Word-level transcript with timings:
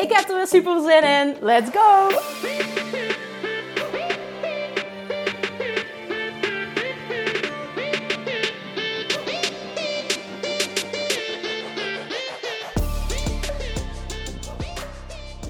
Ik 0.00 0.12
heb 0.12 0.28
er 0.28 0.36
weer 0.36 0.46
super 0.46 0.80
zin 0.80 1.02
in. 1.02 1.36
Let's 1.40 1.70
go! 1.72 2.08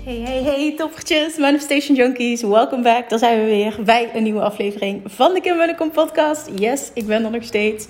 Hey, 0.04 0.18
hey, 0.18 0.42
hey, 0.42 0.74
toppertjes, 0.76 1.36
Manifestation 1.36 1.96
Junkies. 1.96 2.42
Welkom 2.42 2.82
back. 2.82 3.08
Daar 3.08 3.18
zijn 3.18 3.38
we 3.38 3.44
weer 3.44 3.76
bij 3.84 4.10
een 4.14 4.22
nieuwe 4.22 4.40
aflevering 4.40 5.02
van 5.04 5.34
de 5.34 5.40
Kim 5.40 5.56
Welkom 5.56 5.90
podcast. 5.90 6.48
Yes, 6.54 6.90
ik 6.94 7.06
ben 7.06 7.24
er 7.24 7.30
nog 7.30 7.44
steeds. 7.44 7.86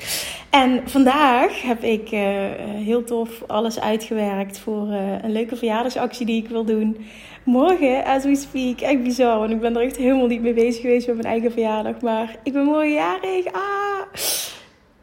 En 0.51 0.89
vandaag 0.89 1.63
heb 1.63 1.83
ik 1.83 2.13
uh, 2.13 2.21
heel 2.65 3.05
tof 3.05 3.43
alles 3.47 3.81
uitgewerkt 3.81 4.59
voor 4.59 4.87
uh, 4.89 5.23
een 5.23 5.33
leuke 5.33 5.57
verjaardagsactie 5.57 6.27
die 6.27 6.43
ik 6.43 6.49
wil 6.49 6.65
doen. 6.65 6.97
Morgen, 7.45 8.05
as 8.05 8.25
we 8.25 8.37
speak, 8.37 8.81
echt 8.81 9.03
bizar, 9.03 9.39
want 9.39 9.51
ik 9.51 9.61
ben 9.61 9.77
er 9.77 9.83
echt 9.83 9.97
helemaal 9.97 10.27
niet 10.27 10.43
mee 10.43 10.55
bezig 10.55 10.81
geweest 10.81 11.07
met 11.07 11.17
mijn 11.17 11.29
eigen 11.29 11.53
verjaardag. 11.53 12.01
Maar 12.01 12.37
ik 12.43 12.53
ben 12.53 12.65
morgen 12.65 12.93
jarig. 12.93 13.47
Ah! 13.53 14.15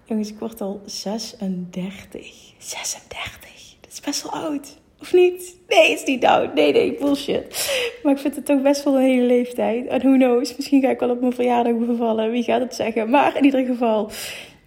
Jongens, 0.06 0.30
ik 0.30 0.40
word 0.40 0.62
al 0.62 0.82
36. 0.86 2.54
36. 2.58 3.50
Dat 3.82 3.92
is 3.92 4.00
best 4.00 4.24
wel 4.24 4.32
oud. 4.32 4.78
Of 5.00 5.14
niet? 5.14 5.58
Nee, 5.68 5.92
is 5.92 6.04
niet 6.04 6.26
oud. 6.26 6.54
Nee, 6.54 6.72
nee, 6.72 6.98
bullshit. 7.00 7.70
Maar 8.04 8.14
ik 8.14 8.20
vind 8.20 8.36
het 8.36 8.46
toch 8.46 8.62
best 8.62 8.84
wel 8.84 8.96
een 8.96 9.04
hele 9.04 9.26
leeftijd. 9.26 9.88
En 9.88 10.00
who 10.00 10.14
knows, 10.14 10.56
misschien 10.56 10.82
ga 10.82 10.90
ik 10.90 11.00
wel 11.00 11.10
op 11.10 11.20
mijn 11.20 11.34
verjaardag 11.34 11.74
bevallen. 11.74 12.32
Wie 12.32 12.44
gaat 12.44 12.62
het 12.62 12.76
zeggen? 12.76 13.10
Maar 13.10 13.38
in 13.38 13.44
ieder 13.44 13.66
geval, 13.66 14.12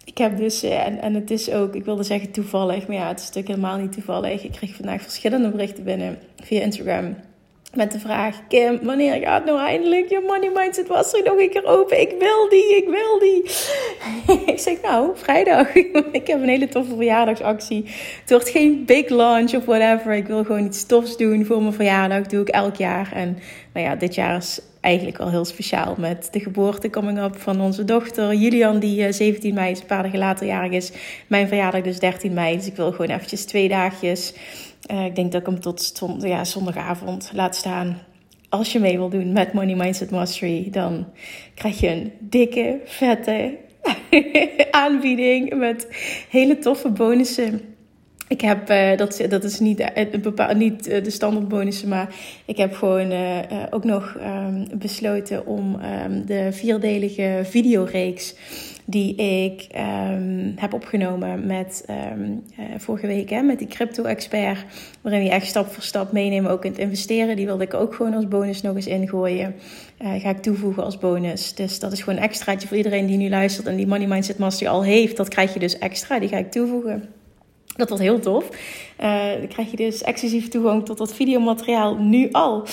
ik 0.05 0.17
heb 0.17 0.37
dus, 0.37 0.63
en, 0.63 1.01
en 1.01 1.13
het 1.13 1.31
is 1.31 1.51
ook, 1.51 1.75
ik 1.75 1.85
wilde 1.85 2.03
zeggen 2.03 2.31
toevallig, 2.31 2.87
maar 2.87 2.95
ja, 2.95 3.07
het 3.07 3.19
is 3.19 3.25
natuurlijk 3.25 3.55
helemaal 3.55 3.77
niet 3.77 3.91
toevallig. 3.91 4.43
Ik 4.43 4.51
kreeg 4.51 4.75
vandaag 4.75 5.01
verschillende 5.01 5.49
berichten 5.49 5.83
binnen 5.83 6.17
via 6.43 6.61
Instagram. 6.61 7.15
Met 7.73 7.91
de 7.91 7.99
vraag, 7.99 8.47
Kim, 8.47 8.79
wanneer 8.81 9.21
gaat 9.21 9.45
nou 9.45 9.59
eindelijk 9.59 10.09
je 10.09 10.23
money 10.27 10.51
mindset 10.53 10.87
was 10.87 11.13
er 11.13 11.23
nog 11.23 11.39
een 11.39 11.49
keer 11.49 11.65
open? 11.65 12.01
Ik 12.01 12.15
wil 12.19 12.49
die, 12.49 12.75
ik 12.75 12.89
wil 12.89 13.19
die. 13.19 13.43
ik 14.53 14.59
zeg, 14.59 14.81
nou, 14.81 15.11
vrijdag. 15.13 15.75
ik 16.21 16.27
heb 16.27 16.41
een 16.41 16.49
hele 16.49 16.67
toffe 16.67 16.95
verjaardagsactie. 16.95 17.85
Het 18.21 18.29
wordt 18.29 18.49
geen 18.49 18.85
big 18.85 19.09
launch 19.09 19.53
of 19.55 19.65
whatever. 19.65 20.13
Ik 20.13 20.27
wil 20.27 20.43
gewoon 20.43 20.65
iets 20.65 20.85
tofs 20.85 21.17
doen 21.17 21.45
voor 21.45 21.61
mijn 21.61 21.73
verjaardag. 21.73 22.27
doe 22.27 22.41
ik 22.41 22.49
elk 22.49 22.75
jaar. 22.75 23.11
En 23.13 23.37
nou 23.73 23.85
ja, 23.85 23.95
dit 23.95 24.15
jaar 24.15 24.37
is 24.37 24.59
eigenlijk 24.81 25.19
al 25.19 25.29
heel 25.29 25.45
speciaal 25.45 25.95
met 25.97 26.27
de 26.31 26.39
geboorte 26.39 26.89
coming 26.89 27.19
up 27.19 27.39
van 27.39 27.61
onze 27.61 27.85
dochter 27.85 28.33
Julian, 28.33 28.79
die 28.79 29.11
17 29.11 29.49
eh, 29.49 29.55
mei 29.55 29.71
is, 29.71 29.79
een 29.79 29.85
paar 29.85 30.03
dagen 30.03 30.19
later 30.19 30.47
jarig 30.47 30.71
is. 30.71 30.91
Mijn 31.27 31.47
verjaardag 31.47 31.81
dus 31.81 31.99
13 31.99 32.33
mei. 32.33 32.55
Dus 32.57 32.67
ik 32.67 32.75
wil 32.75 32.91
gewoon 32.91 33.09
eventjes 33.15 33.45
twee 33.45 33.69
dagjes 33.69 34.33
uh, 34.91 35.05
ik 35.05 35.15
denk 35.15 35.31
dat 35.31 35.41
ik 35.41 35.47
hem 35.47 35.59
tot 35.59 36.01
ja, 36.19 36.43
zondagavond 36.43 37.31
laat 37.33 37.55
staan. 37.55 38.01
Als 38.49 38.71
je 38.71 38.79
mee 38.79 38.97
wil 38.97 39.09
doen 39.09 39.31
met 39.31 39.53
Money 39.53 39.75
Mindset 39.75 40.11
Mastery, 40.11 40.67
dan 40.71 41.07
krijg 41.55 41.79
je 41.79 41.87
een 41.87 42.11
dikke, 42.19 42.79
vette 42.85 43.57
aanbieding 44.71 45.55
met 45.55 45.87
hele 46.29 46.57
toffe 46.57 46.89
bonussen. 46.89 47.70
Ik 48.31 48.41
heb, 48.41 48.69
uh, 48.69 48.97
dat, 48.97 49.25
dat 49.29 49.43
is 49.43 49.59
niet, 49.59 49.79
uh, 49.79 50.51
niet 50.53 50.87
uh, 50.87 51.03
de 51.03 51.09
standaard 51.09 51.47
bonussen, 51.47 51.87
maar 51.87 52.15
ik 52.45 52.57
heb 52.57 52.73
gewoon 52.73 53.13
ook 53.69 53.83
nog 53.83 54.17
um, 54.19 54.67
besloten 54.73 55.45
om 55.45 55.79
um, 56.05 56.25
de 56.25 56.47
vierdelige 56.51 57.39
videoreeks 57.43 58.35
die 58.85 59.15
ik 59.15 59.67
um, 60.11 60.53
heb 60.55 60.73
opgenomen 60.73 61.45
met 61.45 61.85
vorige 62.77 63.07
week 63.07 63.29
hè, 63.29 63.41
met 63.41 63.59
die 63.59 63.67
crypto-expert. 63.67 64.65
Waarin 65.01 65.21
die 65.21 65.31
echt 65.31 65.47
stap 65.47 65.71
voor 65.71 65.83
stap 65.83 66.11
meenemen, 66.11 66.51
ook 66.51 66.65
in 66.65 66.71
het 66.71 66.79
investeren. 66.79 67.35
Die 67.35 67.45
wilde 67.45 67.63
ik 67.63 67.73
ook 67.73 67.95
gewoon 67.95 68.13
als 68.13 68.27
bonus 68.27 68.61
nog 68.61 68.75
eens 68.75 68.87
ingooien. 68.87 69.55
Ga 69.97 70.29
ik 70.29 70.41
toevoegen 70.41 70.83
als 70.83 70.97
bonus. 70.97 71.55
Dus 71.55 71.79
dat 71.79 71.91
is 71.91 71.99
gewoon 71.99 72.19
een 72.19 72.25
extraatje 72.25 72.67
voor 72.67 72.77
iedereen 72.77 73.05
die 73.05 73.17
nu 73.17 73.29
luistert 73.29 73.67
en 73.67 73.75
die 73.75 73.87
Money 73.87 74.07
Mindset 74.07 74.37
Master 74.37 74.67
al 74.67 74.83
heeft. 74.83 75.17
Dat 75.17 75.27
krijg 75.27 75.53
je 75.53 75.59
dus 75.59 75.77
extra, 75.77 76.19
die 76.19 76.29
ga 76.29 76.37
ik 76.37 76.51
toevoegen. 76.51 77.19
Dat 77.75 77.89
wordt 77.89 78.03
heel 78.03 78.19
tof. 78.19 78.49
Uh, 78.99 79.31
dan 79.37 79.47
krijg 79.47 79.71
je 79.71 79.77
dus 79.77 80.01
exclusief 80.01 80.47
toegang 80.47 80.85
tot 80.85 80.97
dat 80.97 81.13
videomateriaal 81.13 81.95
nu 81.95 82.31
al. 82.31 82.63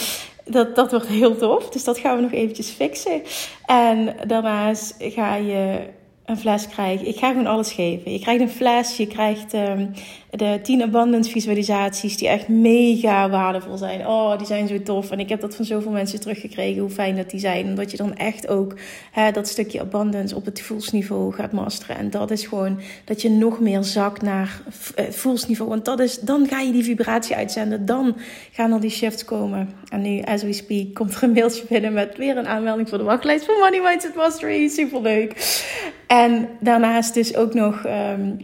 Dat, 0.44 0.76
dat 0.76 0.90
wordt 0.90 1.06
heel 1.06 1.36
tof. 1.36 1.68
Dus 1.68 1.84
dat 1.84 1.98
gaan 1.98 2.16
we 2.16 2.22
nog 2.22 2.32
eventjes 2.32 2.68
fixen. 2.68 3.22
En 3.66 4.16
daarnaast 4.26 4.94
ga 4.98 5.34
je 5.34 5.78
een 6.24 6.38
fles 6.38 6.68
krijgen. 6.68 7.06
Ik 7.06 7.16
ga 7.16 7.28
gewoon 7.28 7.46
alles 7.46 7.72
geven. 7.72 8.12
Je 8.12 8.18
krijgt 8.18 8.42
een 8.42 8.50
fles, 8.50 8.96
je 8.96 9.06
krijgt 9.06 9.54
um, 9.54 9.92
de 10.30 10.58
10 10.62 10.82
abundance 10.82 11.30
visualisaties 11.30 12.16
die 12.16 12.28
echt 12.28 12.48
mega 12.48 13.30
waardevol 13.30 13.76
zijn. 13.76 14.06
Oh, 14.06 14.38
die 14.38 14.46
zijn 14.46 14.68
zo 14.68 14.82
tof. 14.82 15.10
En 15.10 15.20
ik 15.20 15.28
heb 15.28 15.40
dat 15.40 15.56
van 15.56 15.64
zoveel 15.64 15.90
mensen 15.90 16.20
teruggekregen, 16.20 16.80
hoe 16.80 16.90
fijn 16.90 17.16
dat 17.16 17.30
die 17.30 17.40
zijn. 17.40 17.66
Omdat 17.66 17.90
je 17.90 17.96
dan 17.96 18.16
echt 18.16 18.48
ook 18.48 18.74
hè, 19.12 19.30
dat 19.30 19.48
stukje 19.48 19.80
abundance 19.80 20.34
op 20.34 20.44
het 20.44 20.60
voelsniveau 20.60 21.32
gaat 21.32 21.52
masteren. 21.52 21.96
En 21.96 22.10
dat 22.10 22.30
is 22.30 22.46
gewoon 22.46 22.80
dat 23.04 23.22
je 23.22 23.30
nog 23.30 23.60
meer 23.60 23.84
zakt 23.84 24.22
naar 24.22 24.60
het 24.94 25.16
voelsniveau. 25.16 25.70
Want 25.70 25.84
dat 25.84 26.00
is, 26.00 26.20
dan 26.20 26.46
ga 26.48 26.60
je 26.60 26.72
die 26.72 26.84
vibratie 26.84 27.36
uitzenden. 27.36 27.86
Dan 27.86 28.16
gaan 28.52 28.72
er 28.72 28.80
die 28.80 28.90
shifts 28.90 29.24
komen. 29.24 29.72
En 29.88 30.02
nu, 30.02 30.22
as 30.22 30.42
we 30.42 30.52
speak, 30.52 30.94
komt 30.94 31.14
er 31.14 31.22
een 31.22 31.32
mailtje 31.32 31.64
binnen 31.68 31.92
met 31.92 32.16
weer 32.16 32.36
een 32.36 32.48
aanmelding 32.48 32.88
voor 32.88 32.98
de 32.98 33.04
wachtlijst 33.04 33.44
voor 33.44 33.58
Money 33.58 33.80
Mindset 33.80 34.14
Mastery. 34.14 34.68
Super 34.68 35.00
leuk. 35.00 35.62
En 36.06 36.48
daarnaast 36.60 37.14
dus 37.14 37.36
ook 37.36 37.54
nog 37.54 37.84
um, 37.86 38.38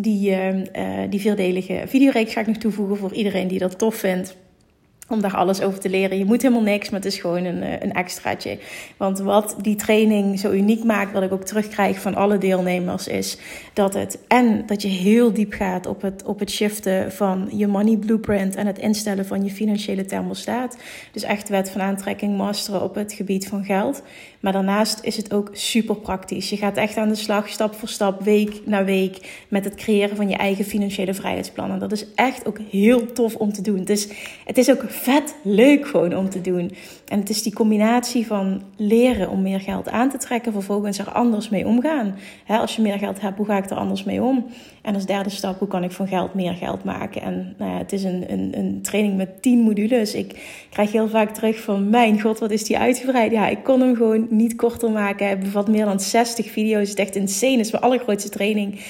die, 0.00 0.30
uh, 0.30 0.58
die 1.10 1.20
vierdelige 1.20 1.82
videoreeks 1.86 2.32
ga 2.32 2.40
ik 2.40 2.46
nog 2.46 2.56
toevoegen 2.56 2.96
voor 2.96 3.12
iedereen 3.12 3.48
die 3.48 3.58
dat 3.58 3.78
tof 3.78 3.94
vindt 3.94 4.36
om 5.08 5.20
daar 5.20 5.36
alles 5.36 5.60
over 5.60 5.80
te 5.80 5.88
leren. 5.88 6.18
Je 6.18 6.24
moet 6.24 6.42
helemaal 6.42 6.62
niks, 6.62 6.90
maar 6.90 7.00
het 7.00 7.12
is 7.12 7.20
gewoon 7.20 7.44
een, 7.44 7.82
een 7.82 7.92
extraatje. 7.92 8.58
Want 8.96 9.18
wat 9.18 9.56
die 9.60 9.76
training 9.76 10.38
zo 10.38 10.50
uniek 10.50 10.84
maakt, 10.84 11.12
wat 11.12 11.22
ik 11.22 11.32
ook 11.32 11.44
terugkrijg 11.44 12.00
van 12.00 12.14
alle 12.14 12.38
deelnemers, 12.38 13.08
is 13.08 13.38
dat 13.72 13.94
het 13.94 14.18
en 14.28 14.66
dat 14.66 14.82
je 14.82 14.88
heel 14.88 15.32
diep 15.32 15.52
gaat 15.52 15.86
op 15.86 16.02
het, 16.02 16.22
op 16.24 16.38
het 16.38 16.50
shiften 16.50 17.12
van 17.12 17.48
je 17.52 17.66
money 17.66 17.96
blueprint 17.96 18.56
en 18.56 18.66
het 18.66 18.78
instellen 18.78 19.26
van 19.26 19.44
je 19.44 19.50
financiële 19.50 20.04
thermostaat. 20.04 20.76
Dus 21.12 21.22
echt 21.22 21.48
wet 21.48 21.70
van 21.70 21.80
aantrekking 21.80 22.36
masteren 22.36 22.82
op 22.82 22.94
het 22.94 23.12
gebied 23.12 23.48
van 23.48 23.64
geld. 23.64 24.02
Maar 24.40 24.52
daarnaast 24.52 24.98
is 25.02 25.16
het 25.16 25.32
ook 25.32 25.50
super 25.52 25.96
praktisch. 25.96 26.50
Je 26.50 26.56
gaat 26.56 26.76
echt 26.76 26.96
aan 26.96 27.08
de 27.08 27.14
slag, 27.14 27.48
stap 27.48 27.74
voor 27.74 27.88
stap, 27.88 28.22
week 28.22 28.60
na 28.64 28.84
week, 28.84 29.44
met 29.48 29.64
het 29.64 29.74
creëren 29.74 30.16
van 30.16 30.28
je 30.28 30.36
eigen 30.36 30.64
financiële 30.64 31.14
vrijheidsplannen. 31.14 31.78
Dat 31.78 31.92
is 31.92 32.06
echt 32.14 32.46
ook 32.46 32.58
heel 32.70 33.12
tof 33.12 33.34
om 33.34 33.52
te 33.52 33.62
doen. 33.62 33.84
Dus 33.84 34.08
het 34.44 34.58
is 34.58 34.70
ook 34.70 34.84
vet 34.86 35.34
leuk 35.42 35.86
gewoon 35.86 36.16
om 36.16 36.30
te 36.30 36.40
doen. 36.40 36.72
En 37.08 37.18
het 37.18 37.28
is 37.30 37.42
die 37.42 37.52
combinatie 37.52 38.26
van 38.26 38.62
leren 38.76 39.30
om 39.30 39.42
meer 39.42 39.60
geld 39.60 39.88
aan 39.88 40.10
te 40.10 40.18
trekken, 40.18 40.52
vervolgens 40.52 40.98
er 40.98 41.12
anders 41.12 41.48
mee 41.48 41.66
omgaan. 41.66 42.14
als 42.46 42.76
je 42.76 42.82
meer 42.82 42.98
geld 42.98 43.20
hebt, 43.20 43.36
hoe 43.36 43.46
ga 43.46 43.56
ik 43.56 43.70
er 43.70 43.76
anders 43.76 44.04
mee 44.04 44.22
om? 44.22 44.46
En 44.82 44.94
als 44.94 45.06
derde 45.06 45.30
stap, 45.30 45.58
hoe 45.58 45.68
kan 45.68 45.84
ik 45.84 45.90
van 45.90 46.08
geld 46.08 46.34
meer 46.34 46.52
geld 46.52 46.84
maken? 46.84 47.22
En 47.22 47.54
nou 47.58 47.72
ja, 47.72 47.78
het 47.78 47.92
is 47.92 48.04
een, 48.04 48.32
een, 48.32 48.58
een 48.58 48.82
training 48.82 49.16
met 49.16 49.42
tien 49.42 49.60
modules. 49.60 50.14
Ik 50.14 50.38
krijg 50.70 50.92
heel 50.92 51.08
vaak 51.08 51.30
terug 51.34 51.60
van, 51.60 51.90
mijn 51.90 52.20
god, 52.20 52.38
wat 52.38 52.50
is 52.50 52.64
die 52.64 52.78
uitgebreid? 52.78 53.32
Ja, 53.32 53.48
ik 53.48 53.64
kon 53.64 53.80
hem 53.80 53.96
gewoon 53.96 54.26
niet 54.30 54.54
korter 54.54 54.90
maken. 54.90 55.26
Hij 55.26 55.38
bevat 55.38 55.68
meer 55.68 55.84
dan 55.84 56.00
60 56.00 56.50
video's. 56.50 56.88
Het 56.88 56.98
is 56.98 57.04
echt 57.04 57.16
insane. 57.16 57.56
Het 57.56 57.66
is 57.66 57.70
mijn 57.72 57.84
allergrootste 57.84 58.30
training. 58.30 58.80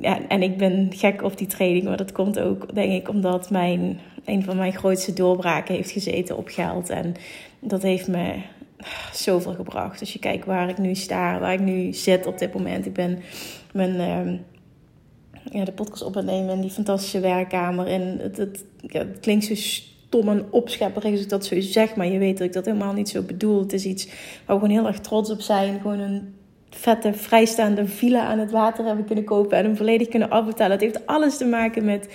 Ja, 0.00 0.18
en 0.28 0.42
ik 0.42 0.56
ben 0.56 0.88
gek 0.94 1.22
op 1.22 1.38
die 1.38 1.46
training. 1.46 1.84
Maar 1.84 1.96
dat 1.96 2.12
komt 2.12 2.38
ook, 2.38 2.74
denk 2.74 2.92
ik, 2.92 3.08
omdat 3.08 3.50
mijn, 3.50 4.00
een 4.28 4.44
van 4.44 4.56
mijn 4.56 4.72
grootste 4.72 5.12
doorbraken 5.12 5.74
heeft 5.74 5.90
gezeten 5.90 6.36
op 6.36 6.48
geld. 6.48 6.90
En 6.90 7.14
dat 7.60 7.82
heeft 7.82 8.08
me 8.08 8.34
zoveel 9.12 9.54
gebracht. 9.54 10.00
Als 10.00 10.12
je 10.12 10.18
kijkt 10.18 10.46
waar 10.46 10.68
ik 10.68 10.78
nu 10.78 10.94
sta, 10.94 11.38
waar 11.38 11.52
ik 11.52 11.60
nu 11.60 11.92
zit 11.92 12.26
op 12.26 12.38
dit 12.38 12.54
moment. 12.54 12.86
Ik 12.86 12.92
ben 12.92 13.18
mijn... 13.72 13.94
Uh, 13.94 14.38
ja, 15.52 15.64
de 15.64 15.72
podcast 15.72 16.02
op 16.02 16.14
nemen 16.14 16.54
in 16.54 16.60
die 16.60 16.70
fantastische 16.70 17.20
werkkamer. 17.20 17.86
En 17.86 18.18
het, 18.18 18.36
het, 18.36 18.64
het 18.86 19.20
klinkt 19.20 19.44
zo 19.44 19.54
stom 19.54 20.28
en 20.28 20.46
opschepperig 20.50 21.10
als 21.10 21.20
ik 21.20 21.28
dat 21.28 21.46
zo 21.46 21.60
zeg. 21.60 21.94
Maar 21.94 22.06
je 22.06 22.18
weet 22.18 22.38
dat 22.38 22.46
ik 22.46 22.52
dat 22.52 22.64
helemaal 22.64 22.92
niet 22.92 23.08
zo 23.08 23.22
bedoel. 23.22 23.60
Het 23.60 23.72
is 23.72 23.84
iets 23.84 24.06
waar 24.06 24.56
we 24.56 24.64
gewoon 24.64 24.70
heel 24.70 24.86
erg 24.86 25.00
trots 25.00 25.30
op 25.30 25.40
zijn. 25.40 25.80
Gewoon 25.80 25.98
een 25.98 26.34
vette, 26.70 27.14
vrijstaande 27.14 27.86
villa 27.86 28.24
aan 28.24 28.38
het 28.38 28.50
water 28.50 28.84
hebben 28.84 29.04
kunnen 29.04 29.24
kopen. 29.24 29.58
En 29.58 29.64
hem 29.64 29.76
volledig 29.76 30.08
kunnen 30.08 30.30
afbetalen. 30.30 30.72
Het 30.72 30.80
heeft 30.80 31.06
alles 31.06 31.36
te 31.36 31.46
maken 31.46 31.84
met 31.84 32.08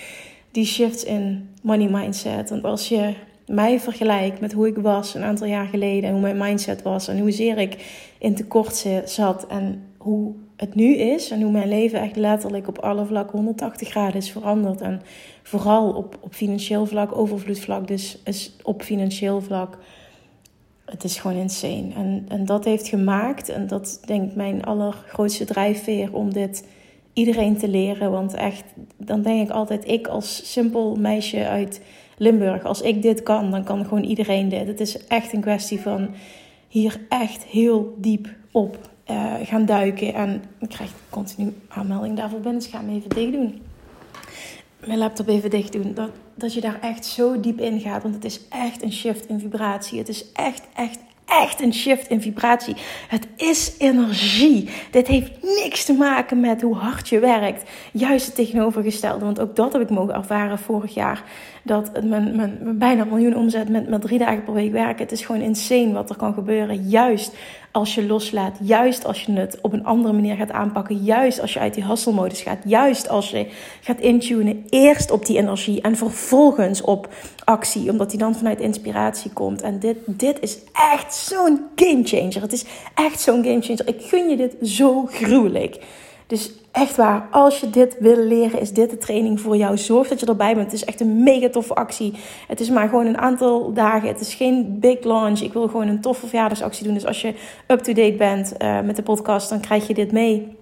die 0.54 0.66
shifts 0.66 1.04
in 1.04 1.50
money 1.62 1.90
mindset. 1.90 2.50
Want 2.50 2.64
als 2.64 2.90
je 2.90 3.14
mij 3.48 3.80
vergelijk 3.80 4.40
met 4.40 4.54
hoe 4.54 4.68
ik 4.68 4.78
was 4.78 5.14
een 5.14 5.24
aantal 5.24 5.48
jaar 5.48 5.68
geleden 5.68 6.04
en 6.04 6.12
hoe 6.12 6.22
mijn 6.22 6.38
mindset 6.38 6.82
was 6.82 7.08
en 7.08 7.20
hoezeer 7.20 7.58
ik 7.58 7.86
in 8.18 8.36
tekort 8.36 8.86
zat 9.06 9.48
en 9.48 9.84
hoe 9.98 10.34
het 10.56 10.76
nu 10.76 10.96
is 10.96 11.32
en 11.32 11.42
hoe 11.42 11.52
mijn 11.52 11.68
leven 11.68 12.02
echt 12.02 12.16
letterlijk 12.16 12.68
op 12.68 12.78
alle 12.78 13.06
vlakken 13.06 13.38
180 13.38 13.90
graden 13.90 14.16
is 14.16 14.32
veranderd. 14.32 14.82
En 14.82 15.02
vooral 15.44 15.94
op, 15.94 16.18
op 16.20 16.34
financieel 16.34 16.86
vlak, 16.86 17.18
overvloedvlak, 17.18 17.88
dus 17.88 18.20
op 18.64 18.82
financieel 18.82 19.42
vlak. 19.42 19.78
Het 20.86 21.04
is 21.04 21.18
gewoon 21.18 21.38
insane. 21.38 21.94
En, 21.96 22.26
en 22.28 22.46
dat 22.46 22.66
heeft 22.66 22.88
gemaakt, 22.88 23.50
en 23.50 23.68
dat 23.68 24.02
denk 24.06 24.30
ik 24.30 24.36
mijn 24.36 24.64
allergrootste 24.64 25.46
drijfveer 25.46 26.14
om 26.14 26.34
dit 26.34 26.68
iedereen 27.14 27.58
te 27.58 27.68
leren. 27.68 28.12
Want 28.12 28.34
echt, 28.34 28.64
dan 28.98 29.22
denk 29.22 29.42
ik 29.42 29.50
altijd, 29.50 29.88
ik 29.88 30.08
als 30.08 30.52
simpel 30.52 30.96
meisje 30.96 31.48
uit 31.48 31.82
Limburg, 32.18 32.64
als 32.64 32.82
ik 32.82 33.02
dit 33.02 33.24
kan, 33.24 33.52
dan 33.52 33.64
kan 33.64 33.84
gewoon 33.84 34.04
iedereen 34.04 34.50
dit. 34.50 34.68
Het 34.68 34.80
is 34.80 35.08
echt 35.08 35.34
een 35.34 35.42
kwestie 35.42 35.80
van 35.80 36.10
hier 36.68 37.00
echt 37.10 37.44
heel 37.44 37.96
diep 37.98 38.28
op 38.52 38.78
uh, 39.12 39.34
gaan 39.44 39.66
duiken. 39.66 40.14
En 40.14 40.44
ik 40.60 40.70
krijg 40.70 40.92
continu 41.10 41.54
aanmelding 41.68 42.18
daarvoor 42.18 42.40
binnen, 42.40 42.62
dus 42.62 42.70
ga 42.70 42.80
hem 42.80 42.96
even 42.96 43.10
dicht 43.10 43.32
doen. 43.32 43.62
Mijn 44.86 45.00
laptop 45.00 45.28
even 45.28 45.50
dicht 45.50 45.74
doen. 45.74 45.94
Dat, 45.94 46.10
dat 46.36 46.54
je 46.54 46.62
daar 46.62 46.80
echt 46.82 47.06
zo 47.06 47.40
diep 47.40 47.60
in 47.60 47.80
gaat. 47.80 48.04
Want 48.04 48.16
het 48.16 48.26
is 48.26 48.48
echt 48.50 48.84
een 48.84 48.94
shift 48.94 49.26
in 49.26 49.40
vibratie. 49.40 49.98
Het 50.00 50.10
is 50.10 50.32
echt, 50.32 50.64
echt, 50.76 51.00
echt 51.26 51.62
een 51.62 51.74
shift 51.74 52.08
in 52.08 52.22
vibratie. 52.22 52.76
Het 53.08 53.28
is 53.36 53.76
energie. 53.78 54.70
Dit 54.92 55.08
heeft 55.08 55.32
niks 55.42 55.86
te 55.86 55.94
maken 55.94 56.40
met 56.40 56.62
hoe 56.62 56.76
hard 56.76 57.10
je 57.10 57.20
werkt. 57.20 57.70
Juist 57.92 58.26
het 58.26 58.36
tegenovergestelde. 58.36 59.26
Want 59.26 59.40
ook 59.40 59.56
dat 59.56 59.74
heb 59.74 59.82
ik 59.82 59.90
mogen 59.90 60.14
ervaren 60.14 60.60
vorig 60.60 60.94
jaar. 60.94 61.24
Dat 61.64 61.92
mijn, 62.04 62.36
mijn, 62.36 62.58
mijn 62.62 62.78
bijna 62.78 63.04
miljoen 63.04 63.36
omzet 63.36 63.70
met, 63.70 63.90
met 63.90 64.02
drie 64.02 64.20
dagen 64.20 64.44
per 64.44 64.54
week 64.54 64.72
werken. 64.72 65.04
Het 65.04 65.12
is 65.12 65.26
gewoon 65.26 65.42
insane 65.42 65.94
wat 65.94 66.10
er 66.10 66.16
kan 66.16 66.34
gebeuren. 66.34 66.90
Juist 66.90 67.36
als 67.74 67.96
je 67.96 68.06
loslaat. 68.06 68.58
Juist 68.62 69.06
als 69.06 69.24
je 69.24 69.32
het 69.32 69.58
op 69.62 69.74
een 69.74 69.86
andere 69.86 70.14
manier 70.14 70.36
gaat 70.36 70.52
aanpakken. 70.52 71.04
Juist 71.04 71.42
als 71.42 71.54
je 71.54 71.60
uit 71.60 71.74
die 71.74 71.86
hustle-modus 71.86 72.42
gaat. 72.42 72.60
Juist 72.66 73.10
als 73.10 73.30
je 73.30 73.48
gaat 73.82 74.00
intunen. 74.00 74.66
Eerst 74.70 75.12
op 75.12 75.26
die 75.26 75.38
energie 75.38 75.82
en 75.82 75.96
vervolgens 75.96 76.82
op 76.82 77.14
actie. 77.44 77.90
Omdat 77.90 78.10
die 78.10 78.20
dan 78.20 78.36
vanuit 78.36 78.60
inspiratie 78.60 79.32
komt. 79.32 79.62
En 79.62 79.80
dit, 79.80 79.98
dit 80.06 80.40
is 80.40 80.58
echt 80.94 81.16
zo'n 81.16 81.62
gamechanger. 81.76 82.42
Het 82.42 82.54
is 82.54 82.66
echt 82.96 83.20
zo'n 83.20 83.44
gamechanger. 83.44 83.88
Ik 83.88 84.02
gun 84.02 84.30
je 84.30 84.38
dit 84.38 84.56
zo 84.62 85.06
gruwelijk. 85.06 85.86
Dus 86.28 86.52
echt 86.74 86.96
waar, 86.96 87.28
als 87.32 87.60
je 87.60 87.70
dit 87.70 87.96
wil 88.00 88.18
leren, 88.18 88.60
is 88.60 88.72
dit 88.72 88.90
de 88.90 88.98
training 88.98 89.42
voor 89.42 89.58
jou. 89.58 89.78
Zorg 89.78 90.08
dat 90.08 90.20
je 90.20 90.26
erbij 90.26 90.56
bent. 90.56 90.72
Het 90.72 90.82
is 90.82 90.86
echt 90.86 91.00
een 91.00 91.24
mega 91.24 91.50
toffe 91.50 91.74
actie. 91.74 92.14
Het 92.48 92.60
is 92.60 92.70
maar 92.70 92.90
gewoon 92.90 93.06
een 93.06 93.18
aantal 93.18 93.74
dagen. 93.74 94.08
Het 94.08 94.20
is 94.20 94.34
geen 94.34 94.80
big 94.80 95.04
launch. 95.04 95.40
Ik 95.40 95.54
wil 95.54 95.68
gewoon 95.68 95.88
een 95.88 96.02
toffe 96.02 96.28
verjaardagsactie 96.28 96.84
doen. 96.84 96.94
Dus 96.94 97.06
als 97.06 97.22
je 97.22 97.34
up-to-date 97.68 98.16
bent 98.18 98.54
uh, 98.58 98.82
met 98.82 98.96
de 98.96 99.04
podcast, 99.04 99.50
dan 99.50 99.60
krijg 99.60 99.88
je 99.88 99.94
dit 99.94 100.12
mee. 100.12 100.58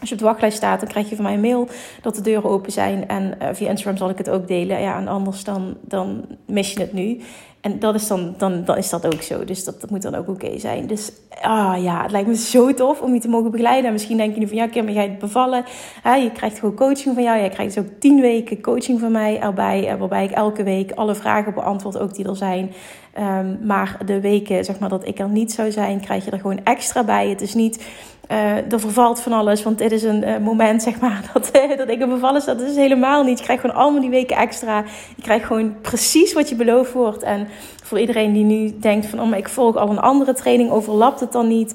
Als 0.00 0.08
je 0.08 0.14
op 0.14 0.20
de 0.20 0.26
wachtlijst 0.26 0.56
staat, 0.56 0.80
dan 0.80 0.88
krijg 0.88 1.08
je 1.08 1.14
van 1.14 1.24
mij 1.24 1.34
een 1.34 1.40
mail 1.40 1.68
dat 2.02 2.14
de 2.14 2.22
deuren 2.22 2.50
open 2.50 2.72
zijn. 2.72 3.08
En 3.08 3.34
uh, 3.42 3.48
via 3.52 3.68
Instagram 3.68 3.96
zal 3.96 4.10
ik 4.10 4.18
het 4.18 4.30
ook 4.30 4.48
delen. 4.48 4.80
Ja, 4.80 4.96
en 4.96 5.08
anders 5.08 5.44
dan, 5.44 5.76
dan 5.80 6.24
mis 6.46 6.72
je 6.72 6.80
het 6.80 6.92
nu. 6.92 7.20
En 7.60 7.78
dat 7.78 7.94
is 7.94 8.06
dan, 8.06 8.34
dan, 8.38 8.64
dan 8.64 8.76
is 8.76 8.90
dat 8.90 9.06
ook 9.14 9.22
zo. 9.22 9.44
Dus 9.44 9.64
dat, 9.64 9.80
dat 9.80 9.90
moet 9.90 10.02
dan 10.02 10.14
ook 10.14 10.28
oké 10.28 10.58
zijn. 10.58 10.86
Dus 10.86 11.12
ah, 11.42 11.82
ja, 11.82 12.02
het 12.02 12.10
lijkt 12.10 12.28
me 12.28 12.36
zo 12.36 12.74
tof 12.74 13.00
om 13.00 13.14
je 13.14 13.20
te 13.20 13.28
mogen 13.28 13.50
begeleiden. 13.50 13.86
En 13.86 13.92
misschien 13.92 14.16
denk 14.16 14.34
je 14.34 14.40
nu 14.40 14.48
van 14.48 14.56
ja, 14.56 14.66
Kim, 14.66 14.86
ga 14.86 15.02
je 15.02 15.08
het 15.08 15.18
bevallen? 15.18 15.64
je 16.04 16.30
krijgt 16.34 16.58
gewoon 16.58 16.74
coaching 16.74 17.14
van 17.14 17.22
jou. 17.22 17.38
Jij 17.38 17.48
krijgt 17.48 17.74
dus 17.74 17.84
ook 17.84 17.90
tien 17.98 18.20
weken 18.20 18.62
coaching 18.62 19.00
van 19.00 19.12
mij 19.12 19.40
erbij. 19.40 19.88
Eh, 19.88 19.98
waarbij 19.98 20.24
ik 20.24 20.30
elke 20.30 20.62
week 20.62 20.92
alle 20.92 21.14
vragen 21.14 21.54
beantwoord, 21.54 21.98
ook 21.98 22.14
die 22.14 22.28
er 22.28 22.36
zijn. 22.36 22.72
Um, 23.18 23.58
maar 23.62 23.98
de 24.06 24.20
weken 24.20 24.64
zeg 24.64 24.78
maar, 24.78 24.88
dat 24.88 25.06
ik 25.06 25.18
er 25.18 25.28
niet 25.28 25.52
zou 25.52 25.70
zijn, 25.70 26.00
krijg 26.00 26.24
je 26.24 26.30
er 26.30 26.40
gewoon 26.40 26.64
extra 26.64 27.04
bij. 27.04 27.28
Het 27.28 27.40
is 27.40 27.54
niet 27.54 27.84
uh, 28.30 28.72
er 28.72 28.80
vervalt 28.80 29.20
van 29.20 29.32
alles. 29.32 29.62
Want 29.62 29.78
dit 29.78 29.92
is 29.92 30.02
een 30.02 30.28
uh, 30.28 30.38
moment, 30.38 30.82
zeg 30.82 31.00
maar, 31.00 31.22
dat, 31.32 31.50
uh, 31.56 31.76
dat 31.76 31.88
ik 31.88 32.00
een 32.00 32.08
bevallen 32.08 32.40
sta. 32.40 32.54
Dat 32.54 32.68
is 32.68 32.76
helemaal 32.76 33.22
niet. 33.22 33.38
Je 33.38 33.44
krijgt 33.44 33.62
gewoon 33.62 33.76
allemaal 33.76 34.00
die 34.00 34.10
weken 34.10 34.36
extra. 34.36 34.84
Je 35.16 35.22
krijgt 35.22 35.46
gewoon 35.46 35.80
precies 35.80 36.32
wat 36.32 36.48
je 36.48 36.54
beloofd 36.54 36.92
wordt. 36.92 37.22
En 37.22 37.48
voor 37.90 38.00
iedereen 38.00 38.32
die 38.32 38.44
nu 38.44 38.78
denkt 38.78 39.06
van, 39.06 39.20
oh, 39.20 39.28
maar 39.28 39.38
ik 39.38 39.48
volg 39.48 39.76
al 39.76 39.90
een 39.90 39.98
andere 39.98 40.32
training, 40.32 40.70
overlapt 40.70 41.20
het 41.20 41.32
dan 41.32 41.48
niet? 41.48 41.74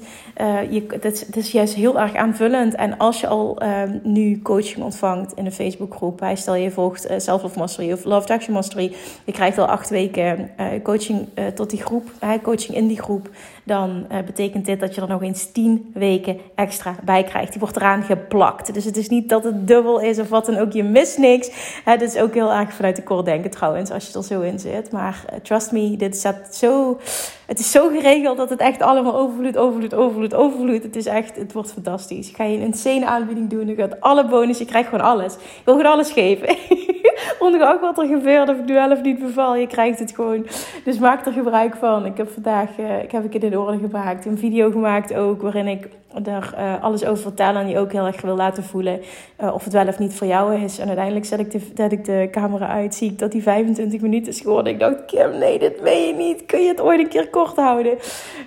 je, 0.70 0.84
het, 0.88 1.04
is, 1.04 1.26
het 1.26 1.36
is 1.36 1.50
juist 1.50 1.74
heel 1.74 2.00
erg 2.00 2.14
aanvullend. 2.14 2.74
En 2.74 2.98
als 2.98 3.20
je 3.20 3.26
al 3.26 3.58
ehm, 3.58 3.98
nu 4.02 4.42
coaching 4.42 4.84
ontvangt 4.84 5.32
in 5.32 5.46
een 5.46 5.52
Facebookgroep, 5.52 6.20
hij 6.20 6.36
stel 6.36 6.54
je 6.54 6.70
volgt 6.70 7.08
Self 7.16 7.42
Love 7.42 7.58
Mastery 7.58 7.92
of 7.92 8.04
Love 8.04 8.32
Action 8.32 8.54
Mastery, 8.54 8.94
je 9.24 9.32
krijgt 9.32 9.58
al 9.58 9.66
acht 9.66 9.90
weken 9.90 10.50
coaching 10.82 11.28
tot 11.54 11.70
die 11.70 11.82
groep, 11.82 12.10
coaching 12.42 12.76
in 12.76 12.86
die 12.86 13.00
groep, 13.00 13.30
dan 13.64 14.06
betekent 14.26 14.64
dit 14.64 14.80
dat 14.80 14.94
je 14.94 15.00
er 15.00 15.08
nog 15.08 15.22
eens 15.22 15.52
tien 15.52 15.90
weken 15.94 16.38
extra 16.54 16.96
bij 17.04 17.24
krijgt. 17.24 17.50
Die 17.50 17.60
wordt 17.60 17.76
eraan 17.76 18.02
geplakt. 18.02 18.74
Dus 18.74 18.84
het 18.84 18.96
is 18.96 19.08
niet 19.08 19.28
dat 19.28 19.44
het 19.44 19.68
dubbel 19.68 20.00
is 20.00 20.18
of 20.18 20.28
wat 20.28 20.46
dan 20.46 20.58
ook. 20.58 20.72
Je 20.72 20.82
mist 20.82 21.18
niks. 21.18 21.50
Het 21.84 22.02
is 22.02 22.16
ook 22.16 22.34
heel 22.34 22.52
erg 22.52 22.72
vanuit 22.72 22.96
de 22.96 23.02
core 23.02 23.22
denken 23.22 23.50
trouwens, 23.50 23.90
als 23.90 24.06
je 24.06 24.18
er 24.18 24.24
zo 24.24 24.40
in 24.40 24.58
zit. 24.58 24.92
Maar 24.92 25.24
uh, 25.32 25.38
trust 25.38 25.72
me, 25.72 25.96
dit 26.06 26.16
staat 26.16 26.54
zo... 26.54 26.98
Het 27.46 27.58
is 27.58 27.70
zo 27.70 27.88
geregeld 27.88 28.36
dat 28.36 28.50
het 28.50 28.60
echt 28.60 28.82
allemaal 28.82 29.16
overvloed, 29.16 29.56
overvloed, 29.56 29.94
overvloed, 29.94 30.34
overvloed. 30.34 30.82
Het 30.82 30.96
is 30.96 31.06
echt, 31.06 31.36
het 31.36 31.52
wordt 31.52 31.72
fantastisch. 31.72 32.28
Ik 32.28 32.36
ga 32.36 32.44
je 32.44 32.56
een 32.56 32.64
insane 32.64 33.06
aanbieding 33.06 33.50
doen. 33.50 33.66
Je 33.66 33.74
gaat 33.74 34.00
alle 34.00 34.26
bonus, 34.26 34.58
je 34.58 34.64
krijgt 34.64 34.88
gewoon 34.88 35.04
alles. 35.04 35.34
Ik 35.34 35.62
wil 35.64 35.76
gewoon 35.76 35.92
alles 35.92 36.12
geven. 36.12 36.56
Ongeacht 37.38 37.80
wat 37.80 37.98
er 37.98 38.06
gebeurt, 38.06 38.48
of 38.48 38.56
ik 38.56 38.64
nu 38.64 38.74
wel 38.74 38.90
of 38.90 39.02
niet 39.02 39.18
beval, 39.18 39.56
je 39.56 39.66
krijgt 39.66 39.98
het 39.98 40.14
gewoon. 40.14 40.46
Dus 40.84 40.98
maak 40.98 41.26
er 41.26 41.32
gebruik 41.32 41.76
van. 41.76 42.06
Ik 42.06 42.16
heb 42.16 42.30
vandaag, 42.32 42.78
uh, 42.78 43.02
ik 43.02 43.12
heb 43.12 43.32
het 43.32 43.42
in 43.42 43.58
orde 43.58 43.78
gemaakt, 43.78 44.26
een 44.26 44.38
video 44.38 44.70
gemaakt 44.70 45.14
ook, 45.14 45.42
waarin 45.42 45.66
ik 45.66 45.88
daar 46.22 46.54
uh, 46.58 46.82
alles 46.82 47.04
over 47.04 47.22
vertellen 47.22 47.62
en 47.62 47.68
je 47.68 47.78
ook 47.78 47.92
heel 47.92 48.06
erg 48.06 48.20
wil 48.20 48.36
laten 48.36 48.64
voelen 48.64 49.00
uh, 49.40 49.54
of 49.54 49.64
het 49.64 49.72
wel 49.72 49.86
of 49.86 49.98
niet 49.98 50.14
voor 50.14 50.26
jou 50.26 50.62
is. 50.62 50.78
En 50.78 50.86
uiteindelijk 50.86 51.26
zet 51.26 51.38
ik 51.38 51.50
de, 51.50 51.60
zet 51.74 51.92
ik 51.92 52.04
de 52.04 52.28
camera 52.30 52.68
uit, 52.68 52.94
zie 52.94 53.10
ik 53.10 53.18
dat 53.18 53.32
die 53.32 53.42
25 53.42 54.00
minuten 54.00 54.32
is 54.32 54.40
geworden. 54.40 54.72
Ik 54.72 54.80
dacht, 54.80 55.04
Kim, 55.04 55.38
nee, 55.38 55.58
dit 55.58 55.80
weet 55.80 56.08
je 56.08 56.14
niet. 56.14 56.46
Kun 56.46 56.60
je 56.60 56.68
het 56.68 56.80
ooit 56.80 57.00
een 57.00 57.08
keer 57.08 57.28
kort 57.28 57.56
houden? 57.56 57.98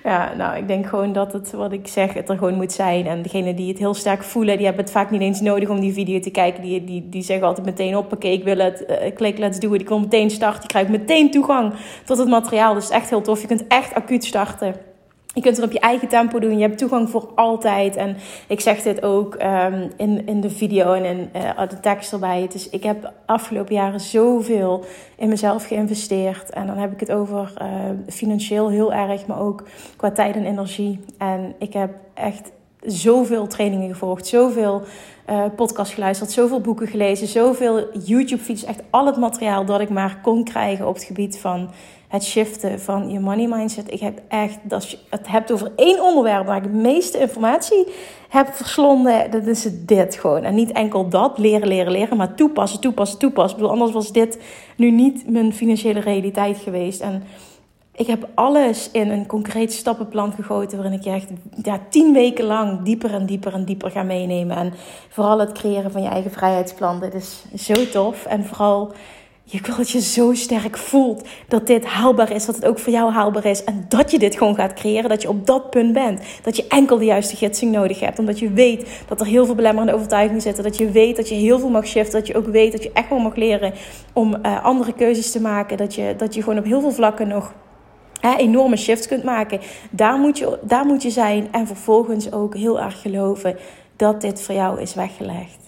Ja, 0.04 0.34
nou, 0.38 0.58
ik 0.58 0.68
denk 0.68 0.86
gewoon 0.86 1.14
dat 1.14 1.34
het, 1.34 1.52
wat 1.52 1.72
ik 1.72 1.88
zeg, 1.88 2.14
het 2.14 2.30
er 2.30 2.38
gewoon 2.38 2.56
moet 2.56 2.72
zijn. 2.72 3.08
En 3.08 3.22
degenen 3.22 3.56
die 3.56 3.68
het 3.68 3.78
heel 3.78 3.94
sterk 3.94 4.24
voelen, 4.24 4.58
die 4.58 4.66
hebben 4.66 4.84
het 4.84 4.94
vaak 4.94 5.12
niet 5.12 5.22
eens 5.22 5.42
nodig 5.42 5.70
om 5.70 5.80
die 5.80 5.94
video 5.94 6.20
te 6.20 6.32
kijken. 6.32 6.62
Die, 6.62 6.84
die, 6.84 7.10
die 7.10 7.24
zeggen 7.24 7.48
altijd 7.48 7.66
meteen 7.66 7.98
op, 7.98 8.14
oké, 8.14 8.28
ik 8.28 8.44
wil 8.44 8.58
het, 8.58 8.86
uh, 8.90 9.16
klik, 9.16 9.38
let's 9.38 9.60
do 9.60 9.74
it. 9.74 9.82
Ik 9.82 9.90
wil 9.90 10.00
meteen 10.00 10.30
starten. 10.30 10.62
Je 10.62 10.68
krijgt 10.68 10.90
meteen 10.90 11.32
toegang 11.32 11.74
tot 12.06 12.18
het 12.18 12.28
materiaal. 12.28 12.74
Dus 12.74 12.90
echt 12.90 13.10
heel 13.10 13.22
tof. 13.22 13.42
Je 13.42 13.48
kunt 13.48 13.68
echt 13.68 13.94
acuut 13.94 14.24
starten. 14.24 14.89
Je 15.34 15.42
kunt 15.42 15.56
het 15.56 15.66
op 15.66 15.72
je 15.72 15.80
eigen 15.80 16.08
tempo 16.08 16.40
doen. 16.40 16.58
Je 16.58 16.62
hebt 16.62 16.78
toegang 16.78 17.10
voor 17.10 17.32
altijd. 17.36 17.96
En 17.96 18.18
ik 18.48 18.60
zeg 18.60 18.82
dit 18.82 19.04
ook 19.04 19.34
um, 19.34 19.92
in, 19.98 20.28
in 20.28 20.42
de 20.42 20.50
video 20.50 20.94
en 20.94 21.04
in 21.04 21.30
uh, 21.36 21.70
de 21.70 21.80
tekst 21.80 22.14
erbij. 22.14 22.48
Is, 22.54 22.70
ik 22.70 22.84
heb 22.84 23.14
afgelopen 23.26 23.76
jaren 23.76 24.00
zoveel 24.00 24.84
in 25.16 25.30
mezelf 25.30 25.66
geïnvesteerd. 25.66 26.50
En 26.50 26.68
dan 26.68 26.78
heb 26.78 26.92
ik 26.92 27.00
het 27.00 27.12
over 27.12 27.54
uh, 27.62 27.68
financieel 28.08 28.70
heel 28.70 28.94
erg, 28.94 29.26
maar 29.26 29.40
ook 29.40 29.64
qua 29.96 30.12
tijd 30.12 30.36
en 30.36 30.46
energie. 30.46 31.00
En 31.18 31.56
ik 31.60 31.74
heb 31.74 31.92
echt 32.14 32.52
zoveel 32.82 33.48
trainingen 33.48 33.90
gevolgd, 33.90 34.28
zoveel 34.28 34.82
uh, 35.30 35.44
podcasts 35.56 35.94
geluisterd, 35.94 36.32
zoveel 36.32 36.62
boeken 36.62 36.88
gelezen, 36.88 37.28
zoveel 37.28 37.98
YouTube-video's. 38.04 38.64
Echt 38.64 38.82
al 38.90 39.06
het 39.06 39.18
materiaal 39.18 39.66
dat 39.66 39.80
ik 39.80 39.90
maar 39.90 40.20
kon 40.22 40.44
krijgen 40.44 40.88
op 40.88 40.94
het 40.94 41.04
gebied 41.04 41.40
van 41.40 41.70
het 42.10 42.24
shiften 42.24 42.80
van 42.80 43.10
je 43.10 43.20
money 43.20 43.48
mindset. 43.48 43.94
Ik 43.94 44.00
heb 44.00 44.22
echt, 44.28 44.58
als 44.70 44.92
je 44.92 44.98
het 45.10 45.28
hebt 45.28 45.52
over 45.52 45.72
één 45.76 46.04
onderwerp 46.04 46.46
waar 46.46 46.58
ik 46.58 46.64
de 46.64 46.78
meeste 46.78 47.20
informatie 47.20 47.88
heb 48.30 48.54
verslonden, 48.54 49.32
dat 49.32 49.48
is 49.48 49.68
dit 49.72 50.16
gewoon. 50.16 50.44
En 50.44 50.56
niet 50.56 50.72
enkel 50.72 51.10
dat, 51.10 51.38
leren, 51.38 51.68
leren, 51.68 51.92
leren, 51.92 52.18
maar 52.18 52.36
toepassen, 52.36 52.80
toepassen, 52.80 53.20
toepassen. 53.20 53.52
Ik 53.52 53.58
bedoel, 53.58 53.72
anders 53.72 53.92
was 53.92 54.12
dit 54.12 54.40
nu 54.76 54.92
niet 54.92 55.30
mijn 55.30 55.54
financiële 55.54 56.00
realiteit 56.00 56.58
geweest. 56.58 57.02
En 57.02 57.24
ik 58.00 58.08
heb 58.08 58.28
alles 58.34 58.92
in 58.92 59.10
een 59.10 59.26
concreet 59.26 59.74
stappenplan 59.74 60.32
gegoten. 60.32 60.78
Waarin 60.78 60.98
ik 60.98 61.04
je 61.04 61.10
echt 61.10 61.30
ja, 61.64 61.80
tien 61.90 62.14
weken 62.14 62.46
lang 62.46 62.82
dieper 62.82 63.14
en 63.14 63.26
dieper 63.26 63.54
en 63.54 63.66
dieper 63.66 63.92
ga 63.92 64.04
meenemen. 64.04 64.58
En 64.58 64.74
vooral 65.10 65.40
het 65.40 65.52
creëren 65.52 65.92
van 65.92 66.02
je 66.02 66.10
eigen 66.10 66.32
vrijheidsplan. 66.32 67.00
Dit 67.00 67.14
is 67.14 67.44
zo 67.56 67.90
tof. 67.90 68.26
En 68.26 68.46
vooral, 68.46 68.92
je 69.52 69.60
wil 69.62 69.76
dat 69.76 69.90
je 69.90 70.02
zo 70.02 70.34
sterk 70.34 70.78
voelt 70.78 71.28
dat 71.48 71.68
dit 71.68 71.86
haalbaar 71.86 72.32
is. 72.32 72.46
Dat 72.46 72.56
het 72.56 72.66
ook 72.66 72.80
voor 72.80 72.94
jou 72.94 73.12
haalbaar 73.12 73.46
is. 73.46 73.64
En 73.64 73.86
dat 73.88 74.12
je 74.12 74.20
dit 74.20 74.38
gewoon 74.38 74.56
gaat 74.56 74.74
creëren. 74.74 75.10
Dat 75.10 75.22
je 75.22 75.30
op 75.30 75.46
dat 75.46 75.70
punt 75.70 75.94
bent. 75.94 76.22
Dat 76.42 76.56
je 76.56 76.68
enkel 76.68 76.98
de 76.98 77.06
juiste 77.06 77.36
gidsing 77.36 77.72
nodig 77.72 78.00
hebt. 78.00 78.20
Omdat 78.20 78.40
je 78.40 78.52
weet 78.52 79.04
dat 79.08 79.20
er 79.20 79.26
heel 79.26 79.46
veel 79.46 79.56
belemmerende 79.56 79.94
overtuigingen 79.94 80.42
zitten. 80.42 80.64
Dat 80.64 80.78
je 80.78 80.92
weet 80.92 81.16
dat 81.16 81.30
je 81.30 81.36
heel 81.36 81.60
veel 81.60 81.70
mag 81.70 81.88
shiften. 81.88 82.20
Dat 82.20 82.28
je 82.28 82.36
ook 82.36 82.48
weet 82.48 82.72
dat 82.72 82.84
je 82.84 82.92
echt 82.94 83.10
wel 83.10 83.20
mag 83.20 83.36
leren 83.36 83.74
om 84.14 84.36
uh, 84.46 84.64
andere 84.64 84.94
keuzes 84.94 85.32
te 85.32 85.42
maken. 85.42 85.78
Dat 85.78 85.96
je, 85.96 86.14
dat 86.18 86.34
je 86.34 86.44
gewoon 86.44 86.60
op 86.60 86.66
heel 86.66 86.82
veel 86.82 86.92
vlakken 86.92 87.28
nog 87.28 87.54
enorme 88.38 88.78
shifts 88.78 89.08
kunt 89.08 89.24
maken. 89.24 89.60
Daar 89.92 90.18
moet, 90.18 90.38
je, 90.38 90.60
daar 90.62 90.86
moet 90.86 91.04
je 91.04 91.10
zijn. 91.10 91.48
En 91.52 91.68
vervolgens 91.68 92.32
ook 92.32 92.56
heel 92.56 92.80
erg 92.80 93.02
geloven 93.02 93.58
dat 93.96 94.22
dit 94.22 94.42
voor 94.42 94.56
jou 94.56 94.82
is 94.82 94.94
weggelegd. 94.94 95.59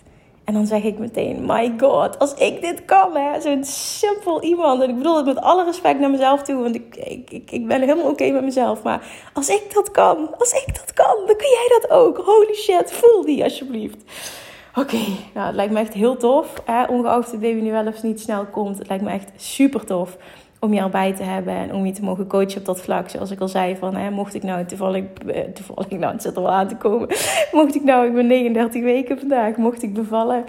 En 0.52 0.58
dan 0.58 0.68
zeg 0.68 0.84
ik 0.84 1.00
meteen, 1.00 1.46
my 1.46 1.74
god, 1.78 2.20
als 2.20 2.34
ik 2.34 2.62
dit 2.62 2.86
kan, 2.86 3.16
hè. 3.16 3.42
Zo'n 3.42 3.64
simpel 3.64 4.42
iemand. 4.44 4.82
En 4.82 4.90
ik 4.90 4.98
bedoel 4.98 5.16
het 5.16 5.26
met 5.26 5.42
alle 5.42 5.64
respect 5.64 6.00
naar 6.00 6.10
mezelf 6.10 6.44
toe. 6.44 6.62
Want 6.62 6.76
ik, 6.76 6.96
ik, 6.96 7.32
ik, 7.32 7.52
ik 7.52 7.68
ben 7.68 7.82
helemaal 7.82 8.10
oké 8.10 8.32
met 8.32 8.44
mezelf. 8.44 8.84
Maar 8.84 9.30
als 9.34 9.50
ik 9.50 9.74
dat 9.74 9.92
kan, 9.92 10.38
als 10.38 10.52
ik 10.52 10.76
dat 10.76 10.94
kan, 10.94 11.16
dan 11.26 11.36
kun 11.36 11.50
jij 11.50 11.80
dat 11.80 11.90
ook. 11.90 12.18
Holy 12.18 12.54
shit, 12.54 12.92
voel 12.92 13.26
die 13.26 13.44
alsjeblieft. 13.44 14.04
Oké, 14.76 15.00
nou 15.34 15.48
het 15.48 15.56
lijkt 15.56 15.74
me 15.74 15.80
echt 15.80 15.94
heel 15.94 16.18
tof. 16.18 16.54
Hè? 16.66 16.84
Ongeacht 16.86 17.32
de 17.32 17.38
baby 17.38 17.62
nu 17.62 17.72
wel 17.72 17.88
of 17.88 18.04
niet 18.04 18.22
snel 18.22 18.46
komt. 18.46 18.78
Het 18.78 18.88
lijkt 18.88 19.04
me 19.04 19.10
echt 19.10 19.32
super 19.36 19.86
tof 19.86 20.18
om 20.62 20.74
je 20.74 20.80
erbij 20.80 21.14
te 21.14 21.24
hebben 21.24 21.54
en 21.54 21.74
om 21.74 21.86
je 21.86 21.92
te 21.92 22.04
mogen 22.04 22.28
coachen 22.28 22.60
op 22.60 22.66
dat 22.66 22.82
vlak. 22.82 23.10
Zoals 23.10 23.32
ik 23.32 23.40
al 23.40 23.48
zei, 23.48 23.76
van, 23.76 23.96
hè, 23.96 24.10
mocht 24.10 24.34
ik 24.34 24.44
nou 24.44 24.66
toevallig, 24.66 25.04
eh, 25.28 25.42
toevallig, 25.42 25.90
nou 25.90 26.14
het 26.14 26.22
zit 26.22 26.36
er 26.36 26.42
wel 26.42 26.52
aan 26.52 26.68
te 26.68 26.76
komen. 26.76 27.08
Mocht 27.52 27.76
ik 27.76 27.84
nou, 27.84 28.08
ik 28.08 28.14
ben 28.14 28.28
39 28.28 28.84
weken 28.84 29.20
vandaag, 29.20 29.56
mocht 29.56 29.84
ik 29.84 29.94
bevallen. 29.94 30.44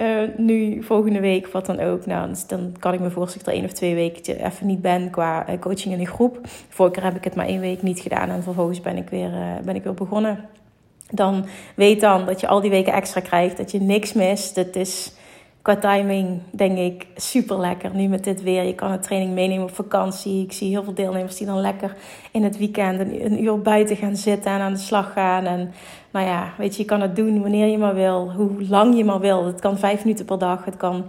Uh, 0.00 0.22
nu 0.36 0.82
volgende 0.82 1.20
week, 1.20 1.46
wat 1.46 1.66
dan 1.66 1.80
ook. 1.80 2.06
Nou, 2.06 2.34
dan 2.46 2.74
kan 2.78 2.94
ik 2.94 3.00
me 3.00 3.10
voorstellen 3.10 3.44
dat 3.44 3.54
er 3.54 3.60
één 3.60 3.70
of 3.70 3.76
twee 3.76 3.94
weken 3.94 4.44
even 4.46 4.66
niet 4.66 4.80
ben 4.80 5.10
qua 5.10 5.46
eh, 5.46 5.58
coaching 5.58 5.94
in 5.94 6.00
een 6.00 6.06
groep. 6.06 6.38
Vorige 6.68 6.94
keer 6.94 7.04
heb 7.04 7.16
ik 7.16 7.24
het 7.24 7.34
maar 7.34 7.46
één 7.46 7.60
week 7.60 7.82
niet 7.82 8.00
gedaan 8.00 8.28
en 8.28 8.42
vervolgens 8.42 8.80
ben 8.80 8.96
ik 8.96 9.08
weer, 9.08 9.30
ben 9.64 9.74
ik 9.74 9.84
weer 9.84 9.94
begonnen. 9.94 10.48
Dan 11.10 11.46
weet 11.74 12.00
dan 12.00 12.26
dat 12.26 12.40
je 12.40 12.46
al 12.46 12.60
die 12.60 12.70
weken 12.70 12.92
extra 12.92 13.20
krijgt, 13.20 13.56
dat 13.56 13.70
je 13.70 13.80
niks 13.80 14.12
mist. 14.12 14.56
Het 14.56 14.76
is 14.76 15.12
qua 15.62 15.76
timing 15.76 16.40
denk 16.50 16.78
ik 16.78 17.06
super 17.16 17.58
lekker. 17.58 17.94
Nu 17.94 18.08
met 18.08 18.24
dit 18.24 18.42
weer. 18.42 18.62
Je 18.62 18.74
kan 18.74 18.90
een 18.90 19.00
training 19.00 19.32
meenemen 19.34 19.64
op 19.64 19.74
vakantie. 19.74 20.44
Ik 20.44 20.52
zie 20.52 20.68
heel 20.68 20.84
veel 20.84 20.94
deelnemers 20.94 21.36
die 21.36 21.46
dan 21.46 21.60
lekker 21.60 21.96
in 22.30 22.42
het 22.42 22.58
weekend 22.58 23.00
een, 23.00 23.24
een 23.24 23.42
uur 23.42 23.60
buiten 23.60 23.96
gaan 23.96 24.16
zitten 24.16 24.52
en 24.52 24.60
aan 24.60 24.72
de 24.72 24.78
slag 24.78 25.12
gaan. 25.12 25.44
En 25.44 25.72
nou 26.10 26.26
ja, 26.26 26.52
weet 26.58 26.76
je, 26.76 26.82
je 26.82 26.88
kan 26.88 27.00
het 27.00 27.16
doen 27.16 27.40
wanneer 27.40 27.66
je 27.66 27.78
maar 27.78 27.94
wil, 27.94 28.32
hoe 28.32 28.68
lang 28.68 28.96
je 28.96 29.04
maar 29.04 29.20
wil. 29.20 29.46
Het 29.46 29.60
kan 29.60 29.78
vijf 29.78 30.04
minuten 30.04 30.24
per 30.24 30.38
dag. 30.38 30.64
Het 30.64 30.76
kan 30.76 31.04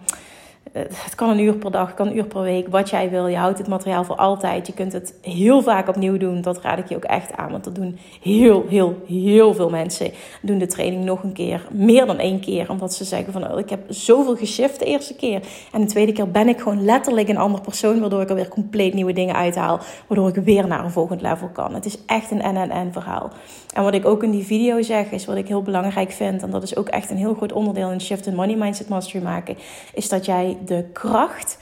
het 0.74 1.15
kan 1.15 1.29
een 1.29 1.39
uur 1.39 1.55
per 1.55 1.72
dag, 1.72 1.93
kan 1.93 2.08
een 2.08 2.17
uur 2.17 2.25
per 2.25 2.41
week, 2.41 2.67
wat 2.67 2.89
jij 2.89 3.10
wil. 3.10 3.27
Je 3.27 3.36
houdt 3.36 3.58
het 3.58 3.67
materiaal 3.67 4.03
voor 4.03 4.15
altijd. 4.15 4.67
Je 4.67 4.74
kunt 4.74 4.93
het 4.93 5.13
heel 5.22 5.62
vaak 5.62 5.88
opnieuw 5.88 6.17
doen. 6.17 6.41
Dat 6.41 6.62
raad 6.62 6.79
ik 6.79 6.89
je 6.89 6.96
ook 6.96 7.03
echt 7.03 7.36
aan. 7.36 7.51
Want 7.51 7.63
dat 7.63 7.75
doen 7.75 7.98
heel, 8.22 8.65
heel, 8.70 9.01
heel 9.08 9.53
veel 9.53 9.70
mensen. 9.70 10.12
Doen 10.41 10.58
de 10.58 10.67
training 10.67 11.03
nog 11.03 11.24
een 11.24 11.34
keer. 11.34 11.67
Meer 11.72 12.05
dan 12.05 12.17
één 12.17 12.39
keer. 12.39 12.70
Omdat 12.70 12.93
ze 12.93 13.03
zeggen 13.03 13.34
van, 13.34 13.51
oh, 13.51 13.60
ik 13.60 13.70
heb 13.70 13.79
zoveel 13.88 14.36
geshift 14.36 14.79
de 14.79 14.86
eerste 14.86 15.15
keer. 15.15 15.41
En 15.72 15.82
de 15.82 15.88
tweede 15.88 16.12
keer 16.12 16.32
ben 16.32 16.48
ik 16.48 16.60
gewoon 16.60 16.86
letterlijk 16.86 17.29
een 17.29 17.38
ander 17.38 17.62
persoon. 17.62 18.00
Waardoor 18.00 18.22
ik 18.22 18.29
er 18.29 18.36
weer 18.36 18.48
compleet 18.48 18.93
nieuwe 18.93 19.13
dingen 19.13 19.36
uithaal. 19.36 19.79
Waardoor 20.08 20.29
ik 20.29 20.36
weer 20.36 20.67
naar 20.67 20.84
een 20.84 20.91
volgend 20.91 21.22
level 21.22 21.48
kan. 21.48 21.74
Het 21.74 21.86
is 21.86 21.98
echt 22.05 22.32
een 22.32 22.41
en-en-en 22.41 22.91
verhaal. 22.93 23.32
En 23.74 23.84
wat 23.84 23.93
ik 23.93 24.05
ook 24.05 24.24
in 24.24 24.32
die 24.32 24.46
video 24.46 24.82
zeg, 24.82 25.12
is 25.12 25.25
wat 25.25 25.36
ik 25.36 25.48
heel 25.48 25.62
belangrijk 25.62 26.12
vind. 26.12 26.43
En 26.43 26.50
dat 26.50 26.63
is 26.63 26.75
ook 26.75 26.88
echt 26.88 27.10
een 27.10 27.17
heel 27.17 27.34
groot 27.34 27.51
onderdeel 27.51 27.91
in 27.91 28.01
Shift 28.01 28.27
and 28.27 28.36
Money 28.36 28.55
Mindset 28.55 28.89
Mastery 28.89 29.24
maken. 29.24 29.58
Is 29.93 30.10
dat 30.10 30.25
jij 30.25 30.52
de 30.65 30.86
kracht 30.93 31.57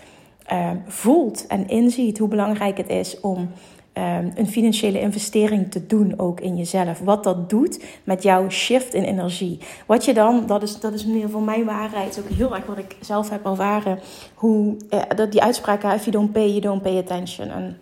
uh, 0.51 0.69
voelt 0.87 1.47
en 1.47 1.67
inziet 1.67 2.17
hoe 2.17 2.27
belangrijk 2.27 2.77
het 2.77 2.89
is 2.89 3.19
om 3.19 3.37
um, 3.93 4.31
een 4.35 4.47
financiële 4.47 4.99
investering 4.99 5.71
te 5.71 5.85
doen 5.85 6.19
ook 6.19 6.39
in 6.39 6.57
jezelf. 6.57 6.99
Wat 6.99 7.23
dat 7.23 7.49
doet 7.49 7.83
met 8.03 8.23
jouw 8.23 8.49
shift 8.49 8.93
in 8.93 9.03
energie. 9.03 9.59
Wat 9.85 10.05
je 10.05 10.13
dan, 10.13 10.45
dat 10.45 10.63
is, 10.63 10.79
dat 10.79 10.93
is 10.93 11.05
ieder 11.05 11.21
geval 11.21 11.41
mijn 11.41 11.65
waarheid, 11.65 12.19
ook 12.19 12.37
heel 12.37 12.55
erg 12.55 12.65
wat 12.65 12.77
ik 12.77 12.95
zelf 12.99 13.29
heb 13.29 13.45
ervaren. 13.45 13.99
Hoe 14.33 14.75
uh, 14.89 15.01
dat 15.15 15.31
die 15.31 15.41
uitspraak, 15.41 15.83
if 15.83 16.05
you 16.05 16.11
don't 16.11 16.31
pay, 16.31 16.47
you 16.47 16.59
don't 16.59 16.81
pay 16.81 16.97
attention. 16.97 17.49
En 17.49 17.77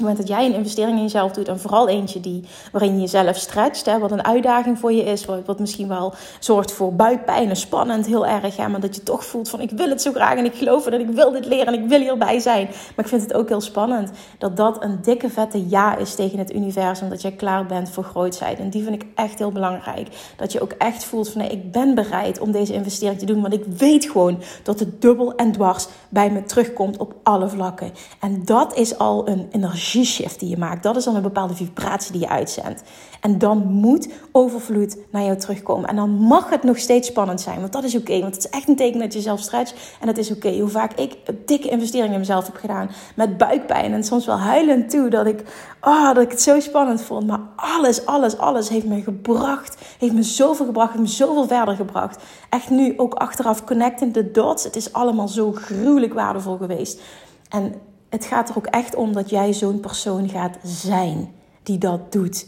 het 0.00 0.08
moment 0.08 0.28
dat 0.28 0.36
jij 0.36 0.46
een 0.46 0.58
investering 0.58 0.96
in 0.96 1.02
jezelf 1.02 1.32
doet, 1.32 1.48
en 1.48 1.60
vooral 1.60 1.88
eentje 1.88 2.20
die, 2.20 2.44
waarin 2.72 2.94
je 2.94 3.00
jezelf 3.00 3.36
stretcht, 3.36 3.86
hè, 3.86 3.98
wat 3.98 4.10
een 4.10 4.24
uitdaging 4.24 4.78
voor 4.78 4.92
je 4.92 5.02
is, 5.02 5.24
wat, 5.24 5.58
misschien 5.58 5.88
wel 5.88 6.14
zorgt 6.38 6.72
voor 6.72 6.94
buikpijn 6.94 7.48
en 7.48 7.56
spannend, 7.56 8.06
heel 8.06 8.26
erg, 8.26 8.56
hè, 8.56 8.68
maar 8.68 8.80
dat 8.80 8.94
je 8.94 9.02
toch 9.02 9.24
voelt 9.24 9.48
van 9.48 9.60
ik 9.60 9.70
wil 9.70 9.88
het 9.88 10.02
zo 10.02 10.12
graag 10.12 10.36
en 10.36 10.44
ik 10.44 10.54
geloof 10.54 10.86
en 10.86 11.00
ik 11.00 11.08
wil 11.08 11.30
dit 11.30 11.46
leren 11.46 11.66
en 11.66 11.82
ik 11.82 11.88
wil 11.88 12.00
hierbij 12.00 12.38
zijn. 12.38 12.66
Maar 12.66 13.04
ik 13.04 13.08
vind 13.08 13.22
het 13.22 13.34
ook 13.34 13.48
heel 13.48 13.60
spannend 13.60 14.10
dat 14.38 14.56
dat 14.56 14.82
een 14.82 14.98
dikke 15.02 15.30
vette 15.30 15.68
ja 15.68 15.96
is 15.96 16.14
tegen 16.14 16.38
het 16.38 16.54
universum, 16.54 17.08
dat 17.08 17.22
jij 17.22 17.32
klaar 17.32 17.66
bent 17.66 17.90
voor 17.90 18.04
grootheid. 18.04 18.58
En 18.58 18.70
die 18.70 18.82
vind 18.82 19.02
ik 19.02 19.08
echt 19.14 19.38
heel 19.38 19.52
belangrijk. 19.52 20.08
Dat 20.36 20.52
je 20.52 20.60
ook 20.60 20.72
echt 20.72 21.04
voelt 21.04 21.28
van 21.28 21.40
ik 21.40 21.72
ben 21.72 21.94
bereid 21.94 22.38
om 22.40 22.52
deze 22.52 22.72
investering 22.72 23.18
te 23.18 23.26
doen, 23.26 23.40
want 23.40 23.54
ik 23.54 23.64
weet 23.64 24.04
gewoon 24.04 24.42
dat 24.62 24.80
het 24.80 25.02
dubbel 25.02 25.34
en 25.34 25.52
dwars 25.52 25.86
bij 26.08 26.30
me 26.30 26.42
terugkomt 26.42 26.96
op 26.96 27.14
alle 27.22 27.48
vlakken. 27.48 27.92
En 28.20 28.44
dat 28.44 28.76
is 28.76 28.98
al 28.98 29.28
een 29.28 29.48
energie 29.50 29.89
energieshift 29.94 30.40
die 30.40 30.48
je 30.48 30.58
maakt. 30.58 30.82
Dat 30.82 30.96
is 30.96 31.04
dan 31.04 31.16
een 31.16 31.22
bepaalde 31.22 31.54
vibratie 31.54 32.12
die 32.12 32.20
je 32.20 32.28
uitzendt. 32.28 32.82
En 33.20 33.38
dan 33.38 33.66
moet 33.66 34.08
overvloed 34.32 34.96
naar 35.10 35.22
jou 35.22 35.36
terugkomen. 35.36 35.88
En 35.88 35.96
dan 35.96 36.10
mag 36.10 36.50
het 36.50 36.62
nog 36.62 36.78
steeds 36.78 37.08
spannend 37.08 37.40
zijn. 37.40 37.60
Want 37.60 37.72
dat 37.72 37.84
is 37.84 37.96
oké. 37.96 38.20
want 38.20 38.34
het 38.34 38.44
is 38.44 38.50
echt 38.50 38.68
een 38.68 38.76
teken 38.76 39.00
dat 39.00 39.12
je 39.12 39.20
zelf 39.20 39.40
stretcht. 39.40 39.74
En 40.00 40.06
dat 40.06 40.18
is 40.18 40.30
oké. 40.30 40.58
Hoe 40.58 40.68
vaak 40.68 40.92
ik 40.92 41.16
dikke 41.46 41.68
investering 41.68 42.12
in 42.12 42.18
mezelf 42.18 42.46
heb 42.46 42.56
gedaan. 42.56 42.90
Met 43.14 43.36
buikpijn. 43.36 43.92
En 43.92 44.04
soms 44.04 44.26
wel 44.26 44.38
huilend 44.38 44.90
toe. 44.90 45.08
Dat 45.08 45.26
ik, 45.26 45.42
oh, 45.80 46.14
dat 46.14 46.22
ik 46.24 46.30
het 46.30 46.42
zo 46.42 46.60
spannend 46.60 47.02
vond. 47.02 47.26
Maar 47.26 47.40
alles, 47.56 48.06
alles, 48.06 48.38
alles 48.38 48.68
heeft 48.68 48.86
me 48.86 49.02
gebracht. 49.02 49.76
Heeft 49.98 50.14
me 50.14 50.22
zoveel 50.22 50.66
gebracht. 50.66 50.90
Heeft 50.90 51.02
me 51.02 51.08
zoveel 51.08 51.46
verder 51.46 51.76
gebracht. 51.76 52.22
Echt 52.48 52.70
nu 52.70 52.94
ook 52.96 53.14
achteraf 53.14 53.64
connecting 53.64 54.12
the 54.12 54.30
dots. 54.30 54.64
Het 54.64 54.76
is 54.76 54.92
allemaal 54.92 55.28
zo 55.28 55.52
gruwelijk 55.52 56.14
waardevol 56.14 56.56
geweest. 56.56 57.00
En 57.48 57.74
het 58.10 58.24
gaat 58.24 58.48
er 58.48 58.56
ook 58.56 58.66
echt 58.66 58.94
om 58.94 59.12
dat 59.12 59.30
jij 59.30 59.52
zo'n 59.52 59.80
persoon 59.80 60.28
gaat 60.28 60.58
zijn 60.62 61.32
die 61.62 61.78
dat 61.78 62.12
doet. 62.12 62.46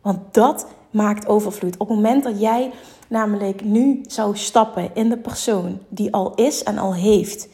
Want 0.00 0.34
dat 0.34 0.66
maakt 0.90 1.26
overvloed. 1.26 1.76
Op 1.76 1.88
het 1.88 1.96
moment 1.96 2.24
dat 2.24 2.40
jij 2.40 2.72
namelijk 3.08 3.64
nu 3.64 4.00
zou 4.06 4.36
stappen 4.36 4.90
in 4.94 5.08
de 5.08 5.18
persoon 5.18 5.78
die 5.88 6.12
al 6.12 6.34
is 6.34 6.62
en 6.62 6.78
al 6.78 6.94
heeft, 6.94 7.48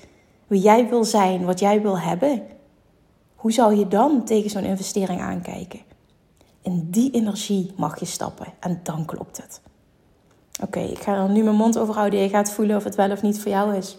wie 0.46 0.60
jij 0.60 0.88
wil 0.88 1.04
zijn, 1.04 1.44
wat 1.44 1.58
jij 1.58 1.82
wil 1.82 1.98
hebben, 1.98 2.42
hoe 3.34 3.52
zou 3.52 3.74
je 3.74 3.88
dan 3.88 4.24
tegen 4.24 4.50
zo'n 4.50 4.64
investering 4.64 5.20
aankijken? 5.20 5.80
In 6.62 6.88
die 6.90 7.10
energie 7.10 7.72
mag 7.76 8.00
je 8.00 8.06
stappen 8.06 8.46
en 8.60 8.80
dan 8.82 9.04
klopt 9.04 9.36
het. 9.36 9.60
Oké, 10.62 10.80
ik 10.80 10.98
ga 10.98 11.14
er 11.14 11.30
nu 11.30 11.42
mijn 11.42 11.56
mond 11.56 11.78
over 11.78 11.94
houden. 11.94 12.20
Je 12.20 12.28
gaat 12.28 12.50
voelen 12.50 12.76
of 12.76 12.84
het 12.84 12.94
wel 12.94 13.10
of 13.10 13.22
niet 13.22 13.40
voor 13.40 13.50
jou 13.50 13.74
is. 13.76 13.98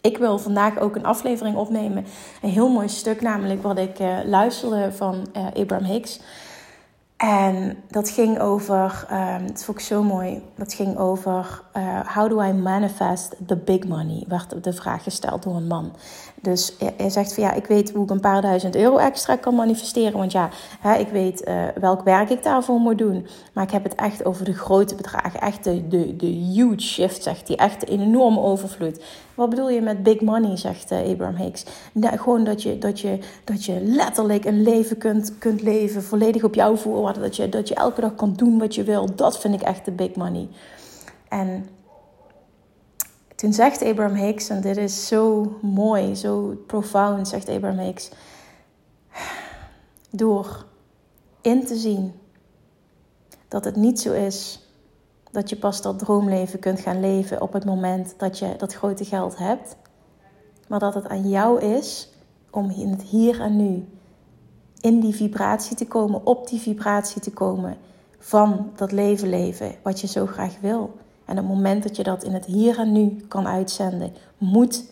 Ik 0.00 0.18
wil 0.18 0.38
vandaag 0.38 0.78
ook 0.78 0.96
een 0.96 1.04
aflevering 1.04 1.56
opnemen. 1.56 2.06
Een 2.42 2.50
heel 2.50 2.68
mooi 2.68 2.88
stuk, 2.88 3.20
namelijk 3.20 3.62
wat 3.62 3.78
ik 3.78 4.00
uh, 4.00 4.18
luisterde 4.24 4.92
van 4.92 5.26
uh, 5.36 5.46
Abraham 5.54 5.86
Hicks. 5.86 6.20
En 7.16 7.76
dat 7.88 8.08
ging 8.08 8.40
over, 8.40 9.06
um, 9.12 9.46
dat 9.46 9.64
vond 9.64 9.78
ik 9.78 9.84
zo 9.84 10.02
mooi, 10.02 10.42
dat 10.56 10.74
ging 10.74 10.98
over 10.98 11.62
uh, 11.76 12.14
how 12.14 12.30
do 12.30 12.42
I 12.42 12.52
manifest 12.52 13.36
the 13.46 13.56
big 13.56 13.86
money, 13.86 14.24
werd 14.28 14.64
de 14.64 14.72
vraag 14.72 15.02
gesteld 15.02 15.42
door 15.42 15.56
een 15.56 15.66
man. 15.66 15.92
Dus 16.40 16.72
hij 16.96 17.10
zegt 17.10 17.34
van 17.34 17.42
ja, 17.42 17.52
ik 17.52 17.66
weet 17.66 17.92
hoe 17.92 18.04
ik 18.04 18.10
een 18.10 18.20
paar 18.20 18.42
duizend 18.42 18.76
euro 18.76 18.96
extra 18.96 19.36
kan 19.36 19.54
manifesteren. 19.54 20.18
Want 20.18 20.32
ja, 20.32 20.48
hè, 20.80 20.94
ik 20.94 21.08
weet 21.08 21.48
uh, 21.48 21.64
welk 21.80 22.02
werk 22.02 22.30
ik 22.30 22.42
daarvoor 22.42 22.78
moet 22.78 22.98
doen. 22.98 23.26
Maar 23.52 23.64
ik 23.64 23.70
heb 23.70 23.82
het 23.82 23.94
echt 23.94 24.24
over 24.24 24.44
de 24.44 24.52
grote 24.52 24.94
bedragen. 24.94 25.40
Echt 25.40 25.64
de, 25.64 25.88
de, 25.88 26.16
de 26.16 26.26
huge 26.26 26.80
shift, 26.80 27.22
zegt 27.22 27.48
hij. 27.48 27.56
Echt 27.56 27.90
een 27.90 28.00
enorme 28.00 28.40
overvloed. 28.40 29.04
Wat 29.34 29.50
bedoel 29.50 29.70
je 29.70 29.80
met 29.80 30.02
big 30.02 30.20
money, 30.20 30.56
zegt 30.56 30.92
uh, 30.92 30.98
Abraham 30.98 31.36
Hicks. 31.36 31.64
Gewoon 32.00 32.44
dat 32.44 32.62
je, 32.62 32.78
dat, 32.78 33.00
je, 33.00 33.18
dat 33.44 33.64
je 33.64 33.80
letterlijk 33.80 34.44
een 34.44 34.62
leven 34.62 34.98
kunt, 34.98 35.38
kunt 35.38 35.62
leven, 35.62 36.02
volledig 36.02 36.44
op 36.44 36.54
jouw 36.54 36.76
voorwaarden. 36.76 37.22
Dat 37.22 37.36
je, 37.36 37.48
dat 37.48 37.68
je 37.68 37.74
elke 37.74 38.00
dag 38.00 38.14
kan 38.14 38.32
doen 38.32 38.58
wat 38.58 38.74
je 38.74 38.82
wil. 38.82 39.14
Dat 39.14 39.38
vind 39.38 39.54
ik 39.54 39.62
echt 39.62 39.84
de 39.84 39.92
big 39.92 40.14
money. 40.14 40.48
En 41.28 41.68
toen 43.36 43.52
zegt 43.52 43.82
Abraham 43.82 44.16
Hicks, 44.16 44.48
en 44.48 44.60
dit 44.60 44.76
is 44.76 45.06
zo 45.06 45.52
mooi, 45.62 46.14
zo 46.14 46.62
profound, 46.66 47.28
zegt 47.28 47.48
Abraham 47.48 47.78
Hicks. 47.78 48.10
Door 50.10 50.66
in 51.40 51.66
te 51.66 51.76
zien 51.76 52.12
dat 53.48 53.64
het 53.64 53.76
niet 53.76 54.00
zo 54.00 54.12
is 54.12 54.60
dat 55.30 55.50
je 55.50 55.56
pas 55.56 55.82
dat 55.82 55.98
droomleven 55.98 56.58
kunt 56.58 56.80
gaan 56.80 57.00
leven 57.00 57.40
op 57.42 57.52
het 57.52 57.64
moment 57.64 58.14
dat 58.18 58.38
je 58.38 58.54
dat 58.56 58.74
grote 58.74 59.04
geld 59.04 59.38
hebt, 59.38 59.76
maar 60.68 60.78
dat 60.78 60.94
het 60.94 61.08
aan 61.08 61.28
jou 61.28 61.60
is 61.60 62.10
om 62.50 62.70
in 62.70 62.88
het 62.88 63.02
hier 63.02 63.40
en 63.40 63.56
nu 63.56 63.88
in 64.80 65.00
die 65.00 65.14
vibratie 65.14 65.76
te 65.76 65.86
komen, 65.86 66.26
op 66.26 66.48
die 66.48 66.60
vibratie 66.60 67.20
te 67.20 67.32
komen 67.32 67.76
van 68.18 68.72
dat 68.76 68.92
leven 68.92 69.28
leven 69.28 69.74
wat 69.82 70.00
je 70.00 70.06
zo 70.06 70.26
graag 70.26 70.60
wil. 70.60 70.94
En 71.26 71.36
het 71.36 71.46
moment 71.46 71.82
dat 71.82 71.96
je 71.96 72.02
dat 72.02 72.24
in 72.24 72.32
het 72.32 72.44
hier 72.44 72.78
en 72.78 72.92
nu 72.92 73.24
kan 73.28 73.46
uitzenden, 73.46 74.12
moet 74.38 74.84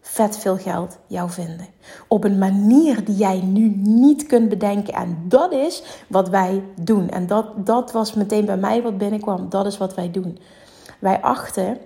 vet 0.00 0.38
veel 0.38 0.56
geld 0.56 0.98
jou 1.06 1.30
vinden. 1.30 1.66
Op 2.08 2.24
een 2.24 2.38
manier 2.38 3.04
die 3.04 3.16
jij 3.16 3.40
nu 3.40 3.68
niet 3.76 4.26
kunt 4.26 4.48
bedenken. 4.48 4.94
En 4.94 5.24
dat 5.28 5.52
is 5.52 5.82
wat 6.08 6.28
wij 6.28 6.62
doen. 6.80 7.08
En 7.08 7.26
dat, 7.26 7.66
dat 7.66 7.92
was 7.92 8.14
meteen 8.14 8.44
bij 8.44 8.56
mij 8.56 8.82
wat 8.82 8.98
binnenkwam. 8.98 9.48
Dat 9.48 9.66
is 9.66 9.78
wat 9.78 9.94
wij 9.94 10.10
doen. 10.10 10.38
Wij 10.98 11.20
achten 11.20 11.78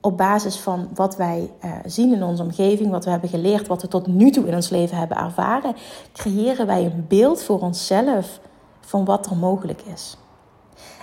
op 0.00 0.16
basis 0.16 0.56
van 0.56 0.88
wat 0.94 1.16
wij 1.16 1.50
uh, 1.64 1.72
zien 1.86 2.14
in 2.14 2.22
onze 2.22 2.42
omgeving, 2.42 2.90
wat 2.90 3.04
we 3.04 3.10
hebben 3.10 3.28
geleerd, 3.28 3.66
wat 3.66 3.82
we 3.82 3.88
tot 3.88 4.06
nu 4.06 4.30
toe 4.30 4.46
in 4.46 4.54
ons 4.54 4.68
leven 4.68 4.96
hebben 4.96 5.16
ervaren, 5.16 5.74
creëren 6.12 6.66
wij 6.66 6.84
een 6.84 7.04
beeld 7.08 7.42
voor 7.42 7.60
onszelf 7.60 8.40
van 8.80 9.04
wat 9.04 9.26
er 9.26 9.36
mogelijk 9.36 9.82
is. 9.94 10.16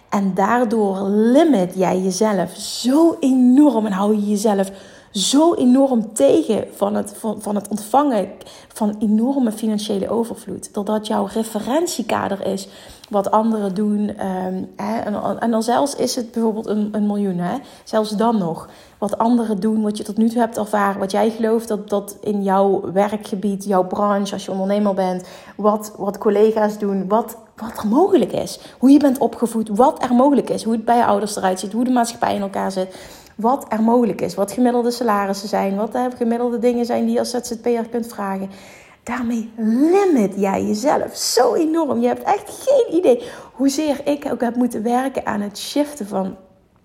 En 0.09 0.33
daardoor 0.33 1.09
limit 1.09 1.73
jij 1.75 2.01
jezelf 2.01 2.51
zo 2.55 3.17
enorm 3.19 3.85
en 3.85 3.91
hou 3.91 4.15
je 4.15 4.29
jezelf 4.29 4.71
zo 5.11 5.53
enorm 5.53 6.13
tegen 6.13 6.65
van 6.75 6.95
het, 6.95 7.13
van, 7.17 7.41
van 7.41 7.55
het 7.55 7.67
ontvangen 7.67 8.29
van 8.73 8.95
enorme 8.99 9.51
financiële 9.51 10.09
overvloed. 10.09 10.73
Doordat 10.73 11.07
jouw 11.07 11.25
referentiekader 11.33 12.45
is 12.45 12.67
wat 13.09 13.31
anderen 13.31 13.75
doen. 13.75 14.09
Um, 14.09 14.69
hè, 14.75 14.99
en, 14.99 15.39
en, 15.39 15.51
dan 15.51 15.63
zelfs 15.63 15.95
is 15.95 16.15
het 16.15 16.31
bijvoorbeeld 16.31 16.67
een, 16.67 16.89
een 16.91 17.07
miljoen. 17.07 17.37
Hè, 17.37 17.57
zelfs 17.83 18.09
dan 18.09 18.37
nog. 18.37 18.69
Wat 18.97 19.17
anderen 19.17 19.59
doen, 19.59 19.81
wat 19.81 19.97
je 19.97 20.03
tot 20.03 20.17
nu 20.17 20.29
toe 20.29 20.39
hebt 20.39 20.57
ervaren. 20.57 20.99
Wat 20.99 21.11
jij 21.11 21.29
gelooft 21.29 21.67
dat, 21.67 21.89
dat 21.89 22.17
in 22.21 22.43
jouw 22.43 22.91
werkgebied, 22.93 23.65
jouw 23.65 23.87
branche, 23.87 24.33
als 24.33 24.45
je 24.45 24.51
ondernemer 24.51 24.93
bent. 24.93 25.27
Wat, 25.55 25.93
wat 25.97 26.17
collega's 26.17 26.77
doen. 26.77 27.07
Wat, 27.07 27.37
wat 27.59 27.83
er 27.83 27.87
mogelijk 27.87 28.31
is. 28.31 28.59
Hoe 28.79 28.89
je 28.89 28.99
bent 28.99 29.17
opgevoed. 29.17 29.69
Wat 29.69 30.03
er 30.03 30.13
mogelijk 30.13 30.49
is. 30.49 30.63
Hoe 30.63 30.73
het 30.73 30.85
bij 30.85 30.97
je 30.97 31.05
ouders 31.05 31.35
eruit 31.35 31.59
ziet. 31.59 31.73
Hoe 31.73 31.83
de 31.83 31.91
maatschappij 31.91 32.35
in 32.35 32.41
elkaar 32.41 32.71
zit 32.71 32.95
wat 33.35 33.65
er 33.69 33.81
mogelijk 33.81 34.21
is. 34.21 34.35
Wat 34.35 34.51
gemiddelde 34.51 34.91
salarissen 34.91 35.49
zijn. 35.49 35.75
Wat 35.75 35.91
de 35.91 36.09
gemiddelde 36.17 36.59
dingen 36.59 36.85
zijn 36.85 37.05
die 37.05 37.13
je 37.13 37.19
als 37.19 37.29
ZZP'er 37.29 37.89
kunt 37.89 38.07
vragen. 38.07 38.49
Daarmee 39.03 39.51
limit 39.57 40.33
jij 40.35 40.63
jezelf 40.63 41.15
zo 41.15 41.53
enorm. 41.53 41.99
Je 41.99 42.07
hebt 42.07 42.23
echt 42.23 42.65
geen 42.67 42.97
idee 42.97 43.23
hoezeer 43.53 44.01
ik 44.07 44.27
ook 44.31 44.41
heb 44.41 44.55
moeten 44.55 44.83
werken 44.83 45.25
aan 45.25 45.41
het 45.41 45.57
shiften 45.57 46.07
van 46.07 46.35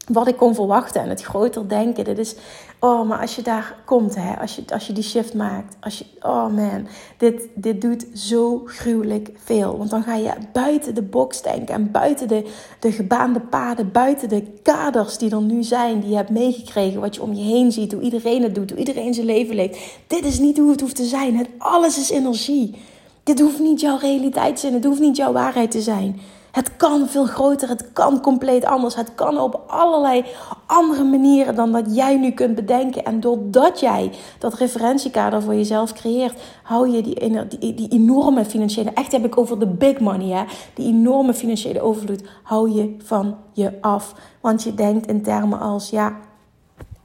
wat 0.09 0.29
ik 0.29 0.37
kon 0.37 0.55
verwachten 0.55 1.03
en 1.03 1.09
het 1.09 1.23
groter 1.23 1.69
denken. 1.69 2.05
Dit 2.05 2.19
is, 2.19 2.35
oh, 2.79 3.09
maar 3.09 3.21
als 3.21 3.37
je 3.37 3.43
daar 3.43 3.77
komt, 3.85 4.15
hè, 4.15 4.41
als, 4.41 4.57
je, 4.57 4.63
als 4.73 4.87
je 4.87 4.93
die 4.93 5.03
shift 5.03 5.35
maakt, 5.35 5.77
als 5.81 5.99
je, 5.99 6.05
oh 6.21 6.47
man, 6.47 6.87
dit, 7.19 7.49
dit 7.55 7.81
doet 7.81 8.07
zo 8.15 8.63
gruwelijk 8.65 9.31
veel. 9.37 9.79
Want 9.79 9.91
dan 9.91 10.03
ga 10.03 10.15
je 10.15 10.31
buiten 10.53 10.95
de 10.95 11.03
box 11.03 11.43
denken 11.43 11.75
en 11.75 11.91
buiten 11.91 12.29
de, 12.29 12.51
de 12.81 12.93
gebaande 12.93 13.41
paden, 13.41 13.93
buiten 13.93 14.29
de 14.29 14.43
kaders 14.63 15.19
die 15.19 15.31
er 15.31 15.43
nu 15.43 15.63
zijn, 15.63 16.01
die 16.01 16.11
je 16.11 16.17
hebt 16.17 16.31
meegekregen, 16.31 17.01
wat 17.01 17.15
je 17.15 17.23
om 17.23 17.33
je 17.33 17.45
heen 17.45 17.73
ziet, 17.73 17.93
hoe 17.93 18.03
iedereen 18.03 18.43
het 18.43 18.55
doet, 18.55 18.71
hoe 18.71 18.79
iedereen 18.79 19.15
zijn 19.15 19.27
leven 19.27 19.55
leeft. 19.55 19.79
Dit 20.07 20.25
is 20.25 20.39
niet 20.39 20.59
hoe 20.59 20.71
het 20.71 20.81
hoeft 20.81 20.97
te 20.97 21.05
zijn. 21.05 21.37
Het, 21.37 21.49
alles 21.59 21.99
is 21.99 22.11
energie. 22.11 22.75
Dit 23.23 23.41
hoeft 23.41 23.59
niet 23.59 23.81
jouw 23.81 23.97
realiteit 23.97 24.55
te 24.55 24.61
zijn, 24.61 24.75
het 24.75 24.85
hoeft 24.85 25.01
niet 25.01 25.17
jouw 25.17 25.33
waarheid 25.33 25.71
te 25.71 25.81
zijn. 25.81 26.21
Het 26.55 26.77
kan 26.77 27.09
veel 27.09 27.25
groter, 27.27 27.69
het 27.69 27.93
kan 27.93 28.21
compleet 28.21 28.65
anders. 28.65 28.95
Het 28.95 29.15
kan 29.15 29.39
op 29.39 29.63
allerlei 29.67 30.25
andere 30.67 31.05
manieren 31.05 31.55
dan 31.55 31.73
dat 31.73 31.95
jij 31.95 32.17
nu 32.17 32.31
kunt 32.31 32.55
bedenken. 32.55 33.05
En 33.05 33.21
doordat 33.21 33.81
jij 33.81 34.13
dat 34.39 34.55
referentiekader 34.55 35.43
voor 35.43 35.55
jezelf 35.55 35.93
creëert, 35.93 36.41
hou 36.63 36.89
je 36.91 37.03
die, 37.03 37.49
die, 37.59 37.75
die 37.75 37.89
enorme 37.89 38.45
financiële, 38.45 38.91
echt 38.91 39.13
heb 39.13 39.25
ik 39.25 39.39
over 39.39 39.59
de 39.59 39.67
big 39.67 40.01
money, 40.01 40.37
hè, 40.37 40.45
die 40.75 40.87
enorme 40.87 41.35
financiële 41.35 41.81
overvloed, 41.81 42.29
hou 42.43 42.71
je 42.71 42.97
van 43.05 43.37
je 43.53 43.73
af. 43.81 44.15
Want 44.41 44.63
je 44.63 44.75
denkt 44.75 45.07
in 45.07 45.23
termen 45.23 45.61
als, 45.61 45.91
ja, 45.91 46.17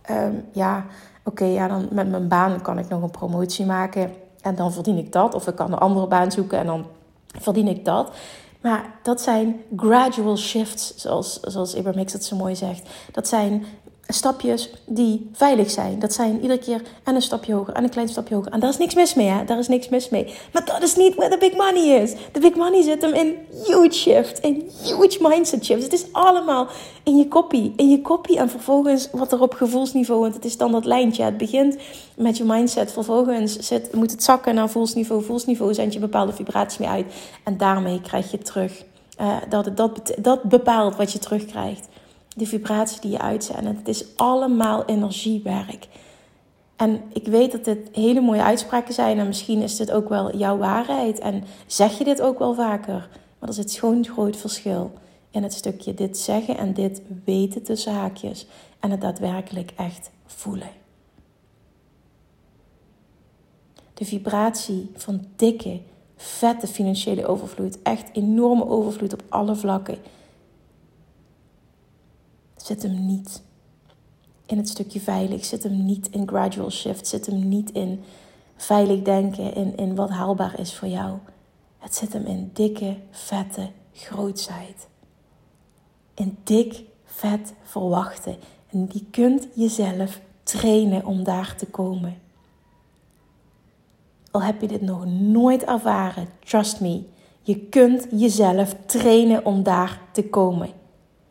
ehm, 0.02 0.34
ja, 0.52 0.86
oké, 1.24 1.46
ja, 1.46 1.68
dan 1.68 1.88
met 1.92 2.10
mijn 2.10 2.28
baan 2.28 2.62
kan 2.62 2.80
ik 2.80 2.90
nog 2.90 3.02
een 3.02 3.12
promotie 3.12 3.66
maken 3.66 4.12
en 4.42 4.56
dan 4.56 4.74
verdien 4.74 4.98
ik 4.98 5.12
dat. 5.12 5.36
Of 5.36 5.48
ik 5.48 5.56
kan 5.56 5.72
een 5.72 5.80
andere 5.80 6.08
baan 6.08 6.32
zoeken 6.32 6.58
en 6.60 6.66
dan 6.66 6.86
verdien 7.40 7.68
ik 7.68 7.86
dat. 7.86 8.12
Maar 8.62 9.00
dat 9.04 9.22
zijn 9.22 9.62
gradual 9.76 10.38
shifts, 10.38 10.96
zoals, 10.96 11.40
zoals 11.40 11.74
het 12.14 12.24
zo 12.26 12.36
mooi 12.36 12.56
zegt. 12.56 12.90
Dat 13.12 13.28
zijn 13.28 13.66
stapjes 14.14 14.70
die 14.86 15.30
veilig 15.34 15.72
zijn. 15.72 16.00
Dat 16.00 16.14
zijn 16.14 16.42
iedere 16.42 16.60
keer 16.60 16.82
en 17.04 17.16
een 17.16 17.22
stapje 17.22 17.54
hoger 17.54 17.74
en 17.74 17.84
een 17.84 17.90
klein 17.90 18.10
stapje 18.10 18.36
hoger. 18.36 18.52
En 18.52 18.60
daar 18.60 18.70
is 18.70 18.78
niks 18.78 18.96
mis 18.96 19.14
mee, 19.14 19.28
hè? 19.28 19.44
Daar 19.46 19.58
is 19.58 19.68
niks 19.68 19.90
mis 19.90 20.10
mee. 20.10 20.34
Maar 20.54 20.66
dat 20.66 20.84
is 20.84 20.96
niet 20.96 21.16
waar 21.16 21.30
de 21.30 21.38
big 21.38 21.56
money 21.56 22.02
is. 22.02 22.14
De 22.32 22.40
big 22.40 22.56
money 22.56 22.82
zit 22.82 23.02
hem 23.02 23.14
in 23.14 23.36
huge 23.66 23.92
shift, 23.92 24.40
in 24.40 24.70
huge 24.84 25.18
mindset 25.22 25.66
shifts. 25.66 25.84
Het 25.84 25.94
is 25.94 26.06
allemaal 26.12 26.68
in 27.04 27.18
je 27.18 27.28
kopie, 27.28 27.74
in 27.76 27.90
je 27.90 28.02
kopie 28.02 28.38
en 28.38 28.50
vervolgens 28.50 29.10
wat 29.12 29.32
er 29.32 29.42
op 29.42 29.54
gevoelsniveau, 29.54 30.22
want 30.22 30.34
het 30.34 30.46
is 30.46 30.58
dan 30.58 30.72
dat 30.72 30.86
lijntje. 30.86 31.24
Het 31.24 31.38
begint 31.38 31.78
met 32.16 32.38
je 32.38 32.44
mindset, 32.44 32.92
vervolgens 32.92 33.58
zit, 33.58 33.94
moet 33.94 34.12
het 34.12 34.24
zakken 34.24 34.56
naar 34.56 34.70
voelsniveau. 34.70 35.24
Voelsniveau 35.24 35.74
zend 35.74 35.94
je 35.94 36.00
bepaalde 36.00 36.34
vibraties 36.34 36.78
mee 36.78 36.90
uit 36.90 37.14
en 37.44 37.58
daarmee 37.58 38.02
krijg 38.02 38.32
je 38.32 38.38
terug. 38.38 38.84
Uh, 39.22 39.38
dat, 39.50 39.78
dat, 39.78 40.14
dat 40.20 40.44
bepaalt 40.44 40.96
wat 40.96 41.12
je 41.12 41.20
terugkrijgt 41.20 41.88
de 42.40 42.46
vibratie 42.46 43.02
die 43.02 43.12
je 43.12 43.20
uitzendt. 43.20 43.78
Het 43.78 43.88
is 43.88 44.18
allemaal 44.18 44.86
energiewerk. 44.86 45.88
En 46.76 47.02
ik 47.14 47.28
weet 47.28 47.52
dat 47.52 47.66
dit 47.66 47.90
hele 47.92 48.22
mooie 48.22 48.44
uitspraken 48.44 48.94
zijn 48.94 49.20
en 49.20 49.28
misschien 49.28 49.62
is 49.62 49.76
dit 49.76 49.92
ook 49.92 50.10
wel 50.10 50.38
jouw 50.38 50.58
waarheid 50.58 51.20
en 51.20 51.44
zeg 51.68 51.98
je 51.98 52.04
dit 52.04 52.22
ook 52.22 52.40
wel 52.40 52.54
vaker. 52.54 53.10
Maar 53.40 53.50
er 53.50 53.56
zit 53.56 53.72
zo'n 53.72 54.06
groot 54.06 54.38
verschil 54.38 54.92
in 55.32 55.44
het 55.44 55.54
stukje 55.54 55.94
dit 55.94 56.18
zeggen 56.18 56.58
en 56.58 56.74
dit 56.74 57.02
weten 57.26 57.64
tussen 57.64 57.94
haakjes 57.94 58.48
en 58.80 58.92
het 58.92 59.02
daadwerkelijk 59.02 59.72
echt 59.76 60.12
voelen. 60.26 60.70
De 63.94 64.06
vibratie 64.06 64.92
van 64.96 65.26
dikke, 65.36 65.82
vette 66.16 66.68
financiële 66.68 67.28
overvloed, 67.28 67.82
echt 67.82 68.10
enorme 68.14 68.68
overvloed 68.68 69.14
op 69.14 69.24
alle 69.30 69.56
vlakken 69.56 69.98
zit 72.70 72.84
hem 72.84 73.06
niet 73.06 73.42
in 74.46 74.58
het 74.58 74.70
stukje 74.70 75.00
veilig, 75.00 75.46
zit 75.46 75.64
hem 75.64 75.86
niet 75.86 76.10
in 76.10 76.28
gradual 76.28 76.72
shift, 76.72 77.08
zit 77.08 77.26
hem 77.26 77.48
niet 77.48 77.72
in 77.72 78.04
veilig 78.56 79.02
denken, 79.02 79.54
in, 79.54 79.78
in 79.78 79.96
wat 79.96 80.10
haalbaar 80.10 80.60
is 80.60 80.76
voor 80.76 80.88
jou. 80.88 81.18
Het 81.78 81.96
zit 81.96 82.14
hem 82.14 82.26
in 82.26 82.50
dikke, 82.54 82.98
vette 83.12 83.70
grootsheid. 83.94 84.88
In 86.14 86.38
dik, 86.44 86.84
vet 87.04 87.54
verwachten. 87.64 88.36
En 88.70 88.86
die 88.86 89.06
kunt 89.12 89.48
jezelf 89.54 90.22
trainen 90.44 91.06
om 91.06 91.24
daar 91.24 91.56
te 91.58 91.66
komen. 91.66 92.18
Al 94.32 94.42
heb 94.42 94.62
je 94.62 94.68
dit 94.68 94.82
nog 94.82 95.06
nooit 95.06 95.64
ervaren, 95.64 96.28
trust 96.40 96.80
me, 96.80 97.04
je 97.42 97.60
kunt 97.60 98.08
jezelf 98.12 98.76
trainen 98.86 99.46
om 99.46 99.64
daar 99.64 100.02
te 100.12 100.24
komen. 100.24 100.79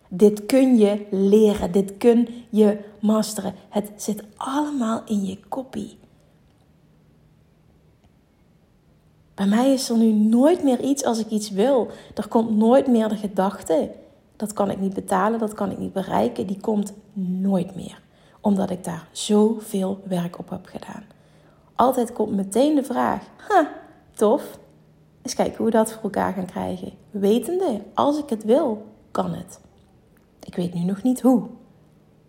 Dit 0.08 0.46
kun 0.46 0.76
je 0.76 1.06
leren, 1.10 1.72
dit 1.72 1.96
kun 1.96 2.28
je 2.50 2.78
masteren. 3.00 3.54
Het 3.68 3.90
zit 3.96 4.22
allemaal 4.36 5.02
in 5.06 5.24
je 5.24 5.38
kopie. 5.48 5.98
Bij 9.34 9.46
mij 9.46 9.72
is 9.72 9.88
er 9.88 9.96
nu 9.96 10.12
nooit 10.12 10.62
meer 10.62 10.80
iets 10.80 11.04
als 11.04 11.18
ik 11.18 11.30
iets 11.30 11.50
wil. 11.50 11.90
Er 12.14 12.28
komt 12.28 12.56
nooit 12.56 12.86
meer 12.86 13.08
de 13.08 13.16
gedachte. 13.16 13.90
Dat 14.36 14.52
kan 14.52 14.70
ik 14.70 14.80
niet 14.80 14.94
betalen, 14.94 15.38
dat 15.38 15.54
kan 15.54 15.70
ik 15.70 15.78
niet 15.78 15.92
bereiken. 15.92 16.46
Die 16.46 16.60
komt 16.60 16.92
nooit 17.12 17.74
meer. 17.74 18.00
Omdat 18.40 18.70
ik 18.70 18.84
daar 18.84 19.08
zoveel 19.12 20.00
werk 20.04 20.38
op 20.38 20.50
heb 20.50 20.66
gedaan. 20.66 21.04
Altijd 21.74 22.12
komt 22.12 22.34
meteen 22.34 22.74
de 22.74 22.84
vraag: 22.84 23.22
ha, 23.36 23.70
tof. 24.14 24.58
Eens 25.22 25.34
kijken 25.34 25.56
hoe 25.56 25.66
we 25.66 25.72
dat 25.72 25.92
voor 25.92 26.02
elkaar 26.02 26.32
gaan 26.32 26.46
krijgen. 26.46 26.92
Wetende, 27.10 27.80
als 27.94 28.18
ik 28.18 28.28
het 28.30 28.44
wil, 28.44 28.86
kan 29.10 29.34
het. 29.34 29.60
Ik 30.48 30.54
weet 30.54 30.74
nu 30.74 30.80
nog 30.80 31.02
niet 31.02 31.20
hoe. 31.20 31.42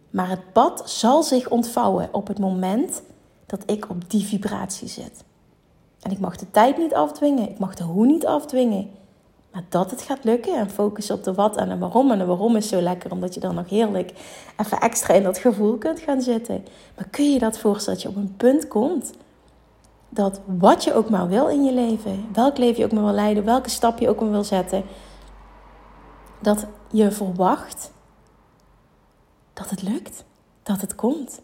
Maar 0.10 0.29
het 0.29 0.53
pad 0.53 0.89
zal 0.89 1.23
zich 1.23 1.49
ontvouwen 1.49 2.10
op 2.12 2.27
het 2.27 2.39
moment 2.39 3.01
dat 3.45 3.63
ik 3.65 3.89
op 3.89 4.10
die 4.10 4.25
vibratie 4.25 4.88
zit. 4.88 5.23
En 6.01 6.12
ik 6.12 6.19
mag 6.19 6.36
de 6.36 6.51
tijd 6.51 6.77
niet 6.77 6.93
afdwingen, 6.93 7.49
ik 7.49 7.60
mag 7.60 7.75
de 7.75 7.84
hoe 7.84 8.05
niet 8.05 8.25
afdwingen. 8.25 8.89
Maar 9.51 9.63
dat 9.69 9.91
het 9.91 10.01
gaat 10.01 10.23
lukken 10.23 10.58
en 10.58 10.69
focus 10.69 11.12
op 11.12 11.23
de 11.23 11.34
wat 11.34 11.58
en 11.58 11.69
de 11.69 11.77
waarom. 11.77 12.12
En 12.12 12.17
de 12.17 12.25
waarom 12.25 12.55
is 12.55 12.67
zo 12.67 12.82
lekker, 12.82 13.12
omdat 13.12 13.34
je 13.34 13.39
dan 13.39 13.55
nog 13.55 13.69
heerlijk 13.69 14.13
even 14.58 14.79
extra 14.79 15.13
in 15.13 15.23
dat 15.23 15.38
gevoel 15.38 15.77
kunt 15.77 15.99
gaan 15.99 16.21
zitten. 16.21 16.65
Maar 16.95 17.08
kun 17.10 17.32
je 17.32 17.39
dat 17.39 17.58
voorstellen 17.58 17.99
dat 17.99 18.12
je 18.12 18.17
op 18.17 18.23
een 18.23 18.36
punt 18.38 18.67
komt 18.67 19.12
dat 20.10 20.39
wat 20.45 20.84
je 20.84 20.93
ook 20.93 21.10
maar 21.10 21.27
wil 21.27 21.47
in 21.47 21.63
je 21.63 21.73
leven, 21.73 22.25
welk 22.34 22.58
leven 22.58 22.77
je 22.79 22.86
ook 22.86 22.91
maar 22.91 23.03
wil 23.03 23.13
leiden, 23.13 23.45
welke 23.45 23.69
stap 23.69 23.99
je 23.99 24.10
ook 24.10 24.19
maar 24.19 24.32
wil 24.32 24.43
zetten, 24.43 24.84
dat 26.41 26.65
je 26.91 27.12
verwacht 27.12 27.91
dat 29.60 29.69
het 29.69 29.82
lukt, 29.82 30.24
dat 30.63 30.82
het 30.82 30.95
komt. 30.95 31.41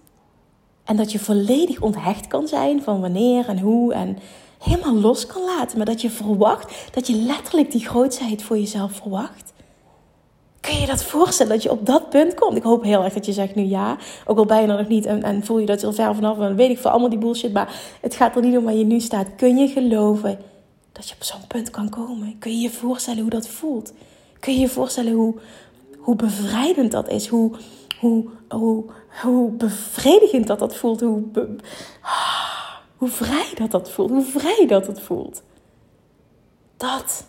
En 0.84 0.96
dat 0.96 1.12
je 1.12 1.20
volledig 1.20 1.82
onthecht 1.82 2.28
kan 2.28 2.48
zijn 2.48 2.84
van 2.84 3.02
wanneer 3.02 3.48
en 3.48 3.60
hoe 3.60 3.94
en 3.94 4.18
helemaal 4.60 4.96
los 4.96 5.26
kan 5.26 5.44
laten. 5.44 5.78
Maar 5.78 5.86
dat 5.86 6.02
je 6.02 6.10
verwacht, 6.10 6.92
dat 6.94 7.08
je 7.08 7.16
letterlijk 7.16 7.72
die 7.72 7.88
grootheid 7.88 8.44
voor 8.44 8.58
jezelf 8.58 8.92
verwacht. 8.92 9.54
Kun 10.60 10.80
je 10.80 10.86
dat 10.86 11.04
voorstellen 11.04 11.52
dat 11.52 11.64
je 11.64 11.72
op 11.72 11.86
dat 11.86 12.10
punt 12.10 12.34
komt? 12.34 12.58
Ik 12.58 12.64
hoop 12.64 12.84
heel 12.84 13.04
erg 13.04 13.14
dat 13.14 13.26
je 13.26 13.34
zegt 13.34 13.56
nu 13.56 13.64
ja. 13.64 13.98
Ook 14.26 14.38
al 14.38 14.50
er 14.50 14.68
nog 14.68 14.88
niet 14.88 15.06
en, 15.06 15.24
en 15.24 15.46
voel 15.46 15.60
je 15.60 15.66
dat 15.66 15.82
je 15.82 15.88
er 15.88 15.94
ver 15.94 16.16
vanaf 16.16 16.38
bent. 16.38 16.56
weet 16.56 16.70
ik 16.70 16.80
voor 16.80 16.92
allemaal 16.92 17.10
die 17.10 17.20
bullshit. 17.20 17.54
Maar 17.54 17.98
het 18.02 18.16
gaat 18.16 18.36
er 18.36 18.42
niet 18.42 18.58
om 18.58 18.64
waar 18.64 18.74
je 18.74 18.86
nu 18.86 19.00
staat. 19.00 19.28
Kun 19.36 19.58
je 19.58 19.68
geloven 19.68 20.40
dat 20.92 21.10
je 21.10 21.16
op 21.16 21.24
zo'n 21.24 21.48
punt 21.48 21.70
kan 21.70 21.90
komen? 21.90 22.40
Kun 22.40 22.52
je 22.52 22.58
je 22.58 22.70
voorstellen 22.70 23.22
hoe 23.22 23.30
dat 23.30 23.48
voelt? 23.48 23.94
Kun 24.40 24.54
je 24.54 24.60
je 24.60 24.70
voorstellen 24.70 25.14
hoe, 25.14 25.36
hoe 25.98 26.16
bevrijdend 26.16 26.92
dat 26.92 27.10
is? 27.10 27.28
Hoe, 27.28 27.52
hoe, 28.00 28.30
hoe, 28.50 28.86
hoe 29.22 29.52
bevredigend 29.52 30.48
dat 30.48 30.60
dat 30.60 30.76
voelt. 30.76 31.02
Hoe, 31.02 31.24
hoe 32.98 33.10
vrij 33.10 33.52
dat 33.56 33.72
dat 33.72 33.92
voelt. 33.92 34.10
Hoe 34.10 34.24
vrij 34.24 34.66
dat 34.68 34.88
het 34.88 35.00
voelt. 35.00 35.44
Dat. 36.78 37.26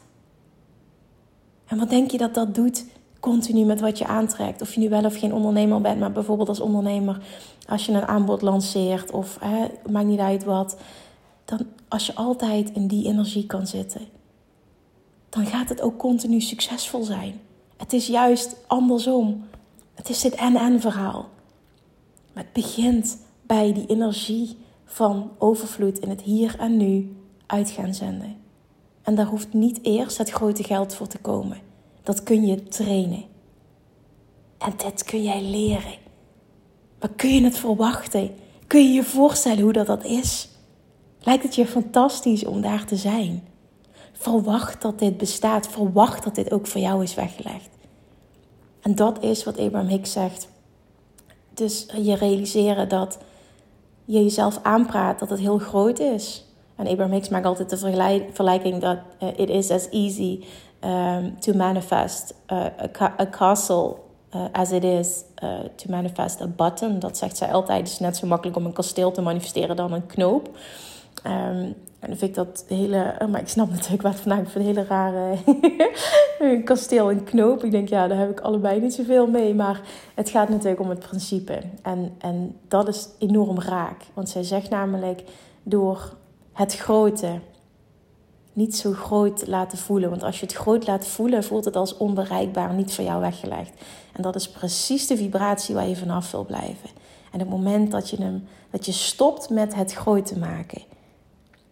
En 1.67 1.79
wat 1.79 1.91
denk 1.91 2.11
je 2.11 2.19
dat 2.19 2.35
dat 2.35 2.55
doet 2.55 2.85
continu 3.21 3.65
met 3.65 3.81
wat 3.81 3.99
je 3.99 4.07
aantrekt. 4.07 4.61
Of 4.61 4.75
je 4.75 4.81
nu 4.81 4.89
wel 4.89 5.05
of 5.05 5.19
geen 5.19 5.35
ondernemer 5.35 5.81
bent, 5.81 6.01
maar 6.01 6.13
bijvoorbeeld 6.13 6.49
als 6.49 6.61
ondernemer, 6.61 7.21
als 7.69 7.87
je 7.87 7.93
een 7.93 8.07
aanbod 8.07 8.43
lanceert 8.43 9.11
of 9.11 9.37
hè, 9.41 9.67
maakt 9.91 10.07
niet 10.07 10.19
uit 10.19 10.45
wat. 10.45 10.77
Dan 11.45 11.61
als 11.89 12.07
je 12.07 12.15
altijd 12.15 12.71
in 12.73 12.87
die 12.87 13.07
energie 13.07 13.47
kan 13.47 13.67
zitten, 13.67 14.01
dan 15.29 15.47
gaat 15.47 15.69
het 15.69 15.81
ook 15.81 15.99
continu 15.99 16.41
succesvol 16.41 17.03
zijn. 17.03 17.41
Het 17.77 17.93
is 17.93 18.07
juist 18.07 18.57
andersom. 18.67 19.45
Het 19.97 20.09
is 20.09 20.21
dit 20.21 20.35
en-en 20.35 20.81
verhaal. 20.81 21.29
het 22.33 22.53
begint 22.53 23.19
bij 23.43 23.73
die 23.73 23.87
energie 23.87 24.59
van 24.85 25.31
overvloed 25.39 25.99
in 25.99 26.09
het 26.09 26.23
hier 26.23 26.59
en 26.59 26.77
nu 26.77 27.17
uit 27.47 27.71
gaan 27.71 27.95
zenden. 27.95 28.37
En 29.03 29.15
daar 29.15 29.27
hoeft 29.27 29.53
niet 29.53 29.79
eerst 29.83 30.19
het 30.19 30.31
grote 30.31 30.63
geld 30.65 30.95
voor 30.95 31.07
te 31.07 31.19
komen. 31.19 31.59
Dat 32.03 32.23
kun 32.23 32.47
je 32.47 32.63
trainen. 32.63 33.25
En 34.59 34.73
dit 34.77 35.05
kun 35.05 35.23
jij 35.23 35.43
leren. 35.43 35.99
Maar 37.01 37.11
kun 37.17 37.35
je 37.35 37.45
het 37.45 37.59
verwachten? 37.59 38.31
Kun 38.67 38.83
je 38.83 38.93
je 38.93 39.05
voorstellen 39.05 39.63
hoe 39.63 39.73
dat, 39.73 39.87
dat 39.87 40.05
is? 40.05 40.49
Lijkt 41.21 41.43
het 41.43 41.55
je 41.55 41.67
fantastisch 41.67 42.45
om 42.45 42.61
daar 42.61 42.85
te 42.85 42.97
zijn? 42.97 43.49
Verwacht 44.13 44.83
dat 44.83 44.99
dit 44.99 45.17
bestaat. 45.17 45.69
Verwacht 45.69 46.25
dat 46.25 46.35
dit 46.35 46.53
ook 46.53 46.67
voor 46.67 46.81
jou 46.81 47.03
is 47.03 47.15
weggelegd. 47.15 47.69
En 48.87 48.95
dat 48.95 49.23
is 49.23 49.45
wat 49.45 49.59
Abraham 49.59 49.89
Hicks 49.89 50.13
zegt. 50.13 50.49
Dus 51.55 51.87
je 52.03 52.15
realiseren 52.15 52.89
dat 52.89 53.19
je 54.05 54.23
jezelf 54.23 54.59
aanpraat 54.63 55.19
dat 55.19 55.31
het 55.31 55.39
heel 55.39 55.59
groot 55.59 55.99
is. 55.99 56.45
En 56.77 56.87
Abraham 56.87 57.13
Hicks 57.13 57.29
maakt 57.29 57.47
altijd 57.47 57.71
de 57.71 57.77
vergelijking 57.77 58.81
dat 58.81 58.99
uh, 59.23 59.29
it 59.29 59.49
is 59.49 59.71
as 59.71 59.89
easy 59.89 60.45
um, 60.85 61.41
to 61.41 61.53
manifest 61.53 62.35
uh, 62.53 62.65
a, 63.01 63.29
castle 63.31 63.97
uh, 64.35 64.45
as 64.53 64.71
it 64.71 64.85
is 64.85 65.23
to 65.77 65.91
manifest 65.91 66.41
a 66.41 66.47
button. 66.47 66.99
Dat 66.99 67.17
zegt 67.17 67.37
zij 67.37 67.53
altijd. 67.53 67.79
Het 67.79 67.89
is 67.89 67.99
net 67.99 68.17
zo 68.17 68.27
makkelijk 68.27 68.57
om 68.57 68.67
een 68.67 68.73
kasteel 68.73 69.13
te 69.13 69.21
manifesteren 69.21 69.77
dan 69.77 69.93
een 69.93 70.07
knoop. 70.07 70.59
Um, 71.27 71.75
en 72.07 72.13
dan 72.13 72.21
vind 72.21 72.37
ik 72.37 72.45
dat 72.45 72.65
hele. 72.69 73.15
Oh, 73.19 73.29
maar 73.29 73.41
ik 73.41 73.49
snap 73.49 73.71
natuurlijk 73.71 74.03
wat 74.03 74.15
vandaag. 74.15 74.51
Vind 74.51 74.55
een 74.55 74.63
hele 74.63 74.85
rare. 74.85 75.37
kasteel 76.65 77.11
en 77.11 77.25
knoop. 77.25 77.65
Ik 77.65 77.71
denk, 77.71 77.89
ja, 77.89 78.09
daar 78.09 78.19
heb 78.19 78.31
ik 78.31 78.41
allebei 78.41 78.81
niet 78.81 78.95
zoveel 78.95 79.27
mee. 79.27 79.55
Maar 79.55 79.81
het 80.15 80.31
gaat 80.31 80.49
natuurlijk 80.49 80.81
om 80.81 80.89
het 80.89 80.99
principe. 80.99 81.59
En, 81.83 82.15
en 82.19 82.57
dat 82.69 82.89
is 82.89 83.09
enorm 83.19 83.61
raak. 83.61 84.03
Want 84.15 84.29
zij 84.29 84.43
zegt 84.43 84.71
namelijk 84.71 85.23
door 85.63 86.17
het 86.53 86.77
grote 86.77 87.39
niet 88.53 88.77
zo 88.77 88.93
groot 88.93 89.47
laten 89.47 89.79
voelen. 89.79 90.11
Want 90.11 90.23
als 90.23 90.41
je 90.41 90.47
het 90.47 90.55
groot 90.55 90.87
laat 90.87 91.07
voelen, 91.07 91.45
voelt 91.45 91.65
het 91.65 91.77
als 91.77 91.97
onbereikbaar, 91.97 92.75
niet 92.75 92.95
voor 92.95 93.05
jou 93.05 93.21
weggelegd. 93.21 93.73
En 94.13 94.23
dat 94.23 94.35
is 94.35 94.49
precies 94.49 95.07
de 95.07 95.17
vibratie 95.17 95.75
waar 95.75 95.89
je 95.89 95.97
vanaf 95.97 96.31
wil 96.31 96.45
blijven. 96.45 96.91
En 97.33 97.39
het 97.39 97.49
moment 97.49 97.91
dat 97.91 98.11
je, 98.11 98.17
hem, 98.17 98.49
dat 98.71 98.87
je 98.87 98.93
stopt 98.93 99.51
met 99.51 99.75
het 99.75 99.93
groot 99.93 100.27
te 100.27 100.39
maken, 100.39 100.83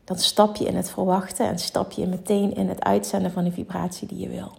dan 0.05 0.19
stap 0.19 0.57
je 0.57 0.65
in 0.65 0.77
het 0.77 0.91
verwachten 0.91 1.47
en 1.47 1.59
stap 1.59 1.93
je 1.93 2.07
meteen 2.07 2.55
in 2.55 2.69
het 2.69 2.85
uitzenden 2.85 3.33
van 3.33 3.45
de 3.45 3.53
vibratie 3.53 4.09
die 4.09 4.19
je 4.19 4.29
wil. 4.29 4.53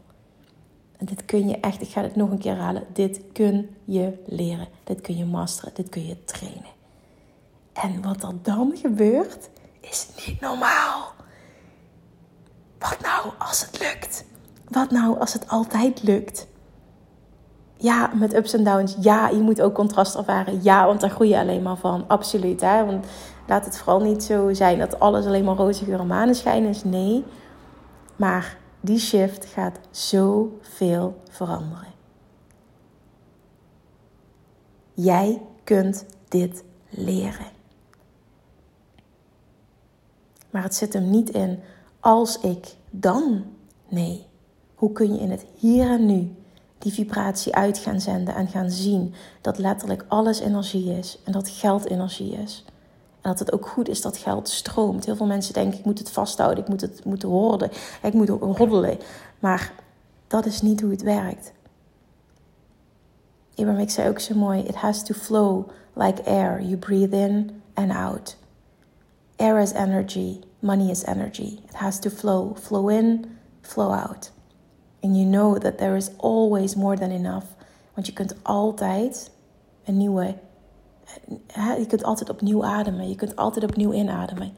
En 0.97 1.05
dit 1.05 1.25
kun 1.25 1.47
je 1.47 1.60
echt, 1.60 1.81
ik 1.81 1.89
ga 1.89 2.01
het 2.01 2.15
nog 2.15 2.29
een 2.31 2.39
keer 2.39 2.55
halen, 2.55 2.84
dit 2.93 3.21
kun 3.34 3.75
je 3.84 4.23
leren, 4.25 4.67
dit 4.84 5.01
kun 5.01 5.17
je 5.17 5.25
masteren, 5.25 5.73
dit 5.73 5.89
kun 5.89 6.05
je 6.05 6.23
trainen. 6.23 6.73
En 7.73 8.01
wat 8.01 8.23
er 8.23 8.34
dan 8.41 8.73
gebeurt, 8.75 9.49
is 9.79 10.08
niet 10.25 10.41
normaal. 10.41 11.13
Wat 12.79 12.97
nou 13.01 13.34
als 13.38 13.62
het 13.62 13.79
lukt? 13.79 14.25
Wat 14.69 14.91
nou 14.91 15.19
als 15.19 15.34
het 15.34 15.47
altijd 15.47 16.03
lukt? 16.03 16.47
Ja, 17.77 18.12
met 18.13 18.34
ups 18.34 18.53
en 18.53 18.63
downs. 18.63 18.95
Ja, 18.99 19.29
je 19.29 19.39
moet 19.39 19.62
ook 19.62 19.73
contrast 19.73 20.15
ervaren. 20.15 20.63
Ja, 20.63 20.86
want 20.86 21.01
daar 21.01 21.10
groei 21.10 21.29
je 21.29 21.39
alleen 21.39 21.62
maar 21.62 21.77
van. 21.77 22.03
Absoluut. 22.08 22.62
Hè? 22.62 22.86
Want 22.86 23.05
laat 23.47 23.65
het 23.65 23.77
vooral 23.77 24.01
niet 24.01 24.23
zo 24.23 24.53
zijn 24.53 24.79
dat 24.79 24.99
alles 24.99 25.25
alleen 25.25 25.43
maar 25.43 25.55
roze 25.55 25.86
geur 25.86 25.99
en 25.99 26.08
maneschijn 26.08 26.63
is. 26.63 26.84
Nee. 26.84 27.23
Maar 28.15 28.58
die 28.81 28.99
shift 28.99 29.45
gaat 29.45 29.79
zoveel 29.91 31.21
veranderen. 31.29 31.93
Jij 34.93 35.41
kunt 35.63 36.05
dit 36.27 36.63
leren. 36.89 37.53
Maar 40.49 40.63
het 40.63 40.75
zit 40.75 40.93
hem 40.93 41.10
niet 41.10 41.29
in 41.29 41.60
als 41.99 42.39
ik 42.39 42.75
dan. 42.89 43.43
Nee. 43.89 44.25
Hoe 44.75 44.91
kun 44.91 45.13
je 45.13 45.19
in 45.19 45.31
het 45.31 45.45
hier 45.58 45.89
en 45.89 46.05
nu 46.05 46.36
die 46.77 46.93
vibratie 46.93 47.55
uit 47.55 47.77
gaan 47.77 48.01
zenden 48.01 48.36
en 48.36 48.47
gaan 48.47 48.69
zien 48.69 49.13
dat 49.41 49.58
letterlijk 49.58 50.05
alles 50.08 50.39
energie 50.39 50.97
is 50.97 51.19
en 51.23 51.31
dat 51.31 51.49
geld 51.49 51.89
energie 51.89 52.34
is. 52.34 52.65
En 53.25 53.31
dat 53.31 53.39
het 53.39 53.51
ook 53.51 53.67
goed 53.67 53.89
is 53.89 54.01
dat 54.01 54.17
geld 54.17 54.49
stroomt. 54.49 55.05
Heel 55.05 55.15
veel 55.15 55.25
mensen 55.25 55.53
denken, 55.53 55.79
ik 55.79 55.85
moet 55.85 55.99
het 55.99 56.11
vasthouden, 56.11 56.63
ik 56.63 56.69
moet 56.69 56.81
het 56.81 57.05
moeten 57.05 57.29
horen, 57.29 57.71
ik 58.01 58.13
moet 58.13 58.29
roddelen. 58.29 58.97
Maar 59.39 59.73
dat 60.27 60.45
is 60.45 60.61
niet 60.61 60.81
hoe 60.81 60.91
het 60.91 61.01
werkt. 61.01 61.53
Abraham 63.55 63.89
zei 63.89 64.09
ook 64.09 64.19
zo 64.19 64.35
mooi, 64.35 64.59
it 64.59 64.75
has 64.75 65.03
to 65.03 65.13
flow 65.13 65.69
like 65.93 66.23
air. 66.23 66.61
You 66.61 66.77
breathe 66.77 67.17
in 67.17 67.61
and 67.73 67.91
out. 67.91 68.38
Air 69.35 69.59
is 69.59 69.71
energy, 69.71 70.39
money 70.59 70.89
is 70.89 71.03
energy. 71.03 71.59
It 71.67 71.75
has 71.75 71.99
to 71.99 72.09
flow, 72.09 72.57
flow 72.57 72.89
in, 72.89 73.25
flow 73.61 73.91
out. 73.91 74.31
And 75.01 75.17
you 75.17 75.29
know 75.29 75.59
that 75.59 75.77
there 75.77 75.95
is 75.95 76.09
always 76.17 76.75
more 76.75 76.97
than 76.97 77.11
enough. 77.11 77.45
Want 77.93 78.07
je 78.07 78.13
kunt 78.13 78.35
altijd 78.41 79.31
een 79.85 79.97
nieuwe, 79.97 80.35
je 81.78 81.86
kunt 81.88 82.04
altijd 82.04 82.30
opnieuw 82.30 82.65
ademen. 82.65 83.10
Je 83.10 83.15
kunt 83.15 83.36
altijd 83.36 83.65
opnieuw 83.65 83.91
inademen. 83.91 84.54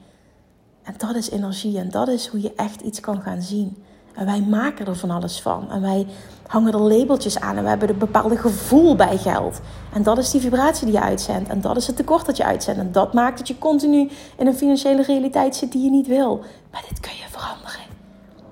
En 0.83 0.93
dat 0.97 1.15
is 1.15 1.29
energie 1.29 1.77
en 1.79 1.89
dat 1.89 2.07
is 2.07 2.27
hoe 2.27 2.41
je 2.41 2.53
echt 2.55 2.81
iets 2.81 2.99
kan 2.99 3.21
gaan 3.21 3.41
zien. 3.41 3.83
En 4.13 4.25
wij 4.25 4.41
maken 4.41 4.85
er 4.85 4.95
van 4.95 5.11
alles 5.11 5.41
van. 5.41 5.71
En 5.71 5.81
wij 5.81 6.07
hangen 6.47 6.73
er 6.73 6.79
labeltjes 6.79 7.39
aan. 7.39 7.57
En 7.57 7.63
we 7.63 7.69
hebben 7.69 7.89
een 7.89 7.97
bepaalde 7.97 8.37
gevoel 8.37 8.95
bij 8.95 9.17
geld. 9.17 9.59
En 9.93 10.03
dat 10.03 10.17
is 10.17 10.31
die 10.31 10.41
vibratie 10.41 10.85
die 10.85 10.95
je 10.95 11.01
uitzendt. 11.01 11.49
En 11.49 11.61
dat 11.61 11.77
is 11.77 11.87
het 11.87 11.95
tekort 11.95 12.25
dat 12.25 12.37
je 12.37 12.43
uitzendt. 12.43 12.79
En 12.79 12.91
dat 12.91 13.13
maakt 13.13 13.37
dat 13.37 13.47
je 13.47 13.57
continu 13.57 14.09
in 14.37 14.47
een 14.47 14.55
financiële 14.55 15.03
realiteit 15.03 15.55
zit 15.55 15.71
die 15.71 15.83
je 15.83 15.89
niet 15.89 16.07
wil. 16.07 16.43
Maar 16.71 16.83
dit 16.89 16.99
kun 16.99 17.15
je 17.15 17.25
veranderen. 17.29 17.86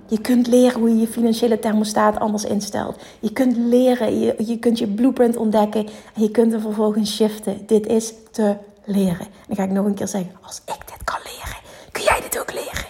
Je 0.08 0.22
kunt 0.22 0.48
leren 0.48 0.80
hoe 0.80 0.89
je 0.89 0.96
je 0.96 1.08
financiële 1.08 1.60
thermostaat 1.60 2.20
anders 2.20 2.44
instelt. 2.44 3.02
Je 3.20 3.32
kunt 3.32 3.58
leren, 3.58 4.20
je, 4.20 4.36
je 4.38 4.60
kunt 4.60 4.80
je 4.80 4.88
blueprint 4.88 5.38
ontdekken. 5.38 5.88
En 6.15 6.22
je 6.22 6.32
kunt 6.32 6.54
er 6.54 6.62
vervolgens 6.62 7.15
shiften. 7.15 7.65
Dit 7.65 7.88
is 7.88 8.13
te 8.32 8.58
leren. 8.86 9.26
En 9.26 9.46
dan 9.48 9.56
ga 9.56 9.63
ik 9.63 9.72
nog 9.72 9.86
een 9.86 9.94
keer 9.94 10.08
zeggen: 10.08 10.32
als 10.41 10.62
ik 10.65 10.88
dit 10.88 11.04
kan 11.04 11.20
leren, 11.24 11.58
kun 11.91 12.04
jij 12.04 12.22
dit 12.22 12.39
ook 12.39 12.54
leren. 12.54 12.86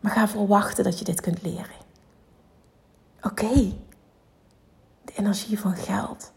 Maar 0.00 0.12
ga 0.12 0.28
verwachten 0.28 0.84
dat 0.84 0.98
je 0.98 1.04
dit 1.04 1.20
kunt 1.20 1.42
leren. 1.42 1.84
Oké, 3.22 3.72
de 5.04 5.12
energie 5.16 5.58
van 5.58 5.74
geld. 5.76 6.32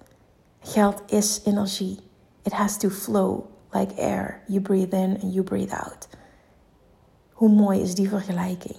Geld 0.60 1.02
is 1.06 1.42
energie. 1.44 2.00
It 2.44 2.52
has 2.52 2.78
to 2.78 2.90
flow 2.90 3.46
like 3.72 4.02
air. 4.02 4.42
You 4.48 4.62
breathe 4.62 4.98
in 4.98 5.18
and 5.22 5.34
you 5.34 5.44
breathe 5.44 5.76
out. 5.76 6.08
Hoe 7.32 7.50
mooi 7.50 7.82
is 7.82 7.96
die 7.96 8.10
vergelijking? 8.10 8.76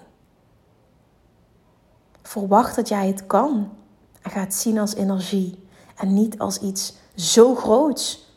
Verwacht 2.31 2.77
dat 2.77 2.89
jij 2.89 3.07
het 3.07 3.27
kan 3.27 3.69
en 4.23 4.31
ga 4.31 4.41
het 4.41 4.55
zien 4.55 4.79
als 4.79 4.95
energie 4.95 5.59
en 5.97 6.15
niet 6.15 6.39
als 6.39 6.59
iets 6.59 6.95
zo 7.15 7.55
groots. 7.55 8.29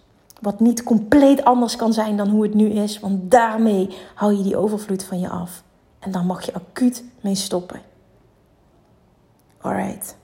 Wat 0.42 0.60
niet 0.60 0.84
compleet 0.84 1.44
anders 1.44 1.76
kan 1.76 1.94
zijn 1.94 2.18
dan 2.18 2.30
hoe 2.30 2.44
het 2.44 2.54
nu 2.54 2.70
is, 2.70 3.00
want 3.00 3.32
daarmee 3.32 3.98
hou 4.16 4.34
je 4.34 4.44
die 4.44 4.58
overvloed 4.58 5.04
van 5.04 5.20
je 5.20 5.30
af. 5.30 5.64
En 6.00 6.12
daar 6.12 6.26
mag 6.26 6.46
je 6.46 6.54
acuut 6.54 7.04
mee 7.22 7.36
stoppen. 7.36 7.82
Alright. 9.62 10.16